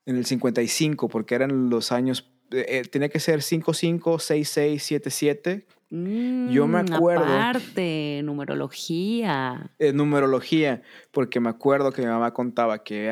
en 0.07 0.17
el 0.17 0.25
55, 0.25 1.09
porque 1.09 1.35
eran 1.35 1.69
los 1.69 1.93
años, 1.93 2.31
eh, 2.51 2.65
eh, 2.67 2.83
tenía 2.91 3.11
que 3.11 3.21
ser 3.21 3.43
55, 3.43 4.19
66, 4.19 4.83
77. 4.83 5.67
Yo 5.91 6.67
me 6.67 6.79
acuerdo. 6.79 7.25
Aparte, 7.25 8.23
numerología. 8.25 9.71
eh, 9.79 9.93
numerología, 9.93 10.83
porque 11.11 11.41
me 11.41 11.51
acuerdo 11.51 11.93
que 11.93 12.01
mi 12.03 12.09
mamá 12.09 12.33
contaba 12.33 12.83
que 12.85 13.11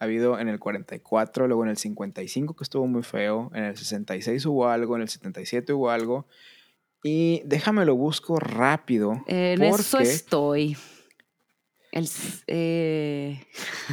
ha 0.00 0.04
habido 0.04 0.38
en 0.40 0.48
el 0.48 0.58
44, 0.58 1.46
luego 1.46 1.62
en 1.62 1.70
el 1.70 1.76
55 1.76 2.56
que 2.56 2.64
estuvo 2.64 2.86
muy 2.86 3.02
feo, 3.02 3.50
en 3.54 3.64
el 3.64 3.76
66 3.76 4.44
hubo 4.46 4.66
algo, 4.66 4.96
en 4.96 5.02
el 5.02 5.08
77 5.08 5.72
hubo 5.74 5.90
algo. 5.90 6.26
Y 7.04 7.42
déjame 7.44 7.84
lo 7.84 7.94
busco 7.96 8.38
rápido. 8.40 9.22
En 9.26 9.62
eso 9.62 9.98
porque- 9.98 10.10
estoy. 10.10 10.76
El, 11.92 12.08
eh, 12.46 13.44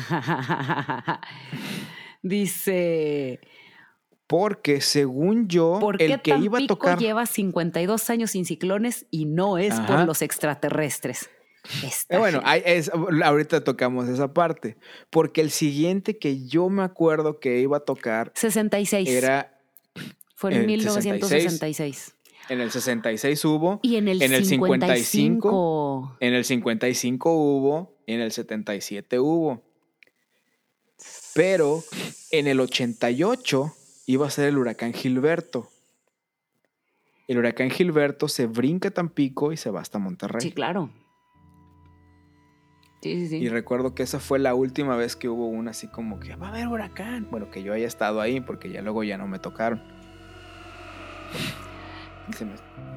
Dice, 2.22 3.40
Porque 4.28 4.82
según 4.82 5.48
yo, 5.48 5.78
¿por 5.80 5.98
qué 5.98 6.06
el 6.06 6.22
que 6.22 6.32
iba 6.32 6.58
a 6.58 6.60
Tampico 6.60 6.68
tocar... 6.76 7.00
lleva 7.00 7.26
52 7.26 8.10
años 8.10 8.32
sin 8.32 8.46
ciclones 8.46 9.06
y 9.12 9.26
no 9.26 9.58
es 9.58 9.74
por 9.82 9.96
Ajá. 9.98 10.06
los 10.06 10.22
extraterrestres? 10.22 11.30
Eh, 12.10 12.18
bueno, 12.18 12.42
hay- 12.46 12.62
es- 12.66 12.90
ahorita 13.24 13.64
tocamos 13.64 14.08
esa 14.10 14.34
parte. 14.34 14.78
Porque 15.10 15.42
el 15.42 15.52
siguiente 15.52 16.18
que 16.18 16.46
yo 16.48 16.70
me 16.70 16.84
acuerdo 16.84 17.40
que 17.40 17.60
iba 17.60 17.78
a 17.78 17.80
tocar 17.82 18.32
66. 18.36 19.10
era 19.10 19.60
Fue 20.36 20.52
en 20.54 20.62
el 20.62 20.68
1966. 20.68 22.14
en 22.50 22.62
el 22.62 22.72
66 22.72 23.44
hubo, 23.46 23.80
Y 23.84 23.98
en 23.98 24.08
el, 24.08 24.22
En 24.22 24.34
el 24.34 24.46
55. 24.46 26.16
en 26.22 26.34
el 26.34 26.46
55 26.46 27.32
hubo, 27.34 27.98
en 28.08 28.22
el 28.22 28.32
77 28.32 29.20
hubo. 29.20 29.62
Pero 31.34 31.84
en 32.32 32.48
el 32.48 32.60
88 32.60 33.74
iba 34.06 34.28
a 34.28 34.30
ser 34.30 34.48
el 34.48 34.58
huracán 34.58 34.94
Gilberto. 34.94 35.70
el 37.28 37.38
huracán 37.40 37.70
Gilberto 37.70 38.30
se 38.30 38.46
brinca 38.48 38.90
Tampico 38.90 39.52
y 39.52 39.58
se 39.58 39.70
va 39.70 39.82
hasta 39.82 40.00
Monterrey. 40.00 40.40
Sí, 40.40 40.54
claro. 40.54 40.90
Sí, 43.08 43.22
sí, 43.22 43.28
sí. 43.30 43.38
Y 43.38 43.48
recuerdo 43.50 43.96
que 43.96 44.04
esa 44.04 44.20
fue 44.20 44.38
la 44.40 44.54
última 44.54 44.98
vez 44.98 45.16
que 45.16 45.30
hubo 45.30 45.48
una 45.48 45.72
así 45.72 45.88
como 45.88 46.20
que 46.20 46.36
va 46.36 46.48
a 46.48 46.50
haber 46.50 46.68
huracán. 46.68 47.28
Bueno, 47.32 47.50
que 47.50 47.64
yo 47.64 47.72
haya 47.74 47.88
estado 47.88 48.20
ahí 48.20 48.42
porque 48.42 48.70
ya 48.70 48.82
luego 48.82 49.04
ya 49.04 49.18
no 49.18 49.28
me 49.28 49.40
tocaron. 49.40 49.82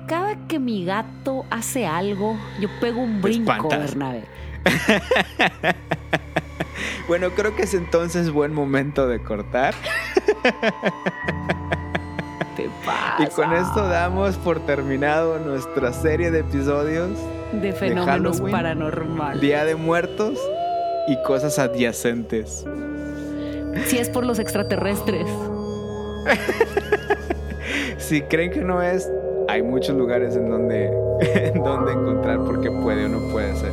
Cada 0.06 0.34
que 0.48 0.58
mi 0.58 0.84
gato 0.84 1.46
hace 1.50 1.86
algo, 1.86 2.36
yo 2.60 2.68
pego 2.80 3.00
un 3.00 3.22
brinco, 3.22 3.68
Bernabé. 3.68 4.24
bueno, 7.08 7.30
creo 7.30 7.54
que 7.54 7.62
es 7.62 7.74
entonces 7.74 8.30
buen 8.30 8.52
momento 8.52 9.06
de 9.06 9.22
cortar. 9.22 9.74
Te 12.56 12.68
pasa? 12.84 13.22
Y 13.22 13.28
con 13.28 13.52
esto 13.52 13.86
damos 13.88 14.36
por 14.38 14.66
terminado 14.66 15.38
nuestra 15.38 15.92
serie 15.92 16.32
de 16.32 16.40
episodios 16.40 17.16
de 17.52 17.72
fenómenos 17.72 18.40
paranormales. 18.40 19.40
Día 19.40 19.64
de 19.64 19.74
Muertos 19.74 20.38
y 21.08 21.16
cosas 21.22 21.58
adyacentes. 21.58 22.64
Si 23.86 23.98
es 23.98 24.08
por 24.08 24.24
los 24.24 24.38
extraterrestres. 24.38 25.26
si 27.98 28.22
creen 28.22 28.50
que 28.50 28.60
no 28.60 28.82
es, 28.82 29.10
hay 29.48 29.62
muchos 29.62 29.96
lugares 29.96 30.36
en 30.36 30.50
donde, 30.50 30.86
en 31.20 31.62
donde 31.62 31.92
encontrar 31.92 32.38
porque 32.44 32.70
puede 32.70 33.06
o 33.06 33.08
no 33.08 33.32
puede 33.32 33.54
ser. 33.56 33.72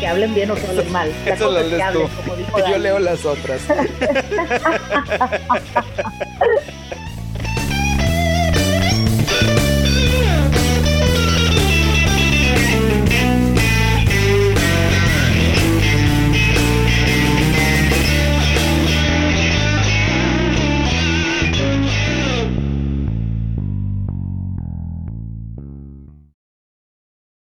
que 0.00 0.06
hablen 0.06 0.34
bien 0.34 0.50
o 0.50 0.54
que 0.54 0.66
hablen 0.66 0.92
mal. 0.92 1.12
Eso 1.26 1.50
lo 1.50 1.62
lees 1.62 1.92
tú. 1.92 2.08
Yo 2.70 2.78
leo 2.78 2.98
las 2.98 3.24
otras. 3.24 3.60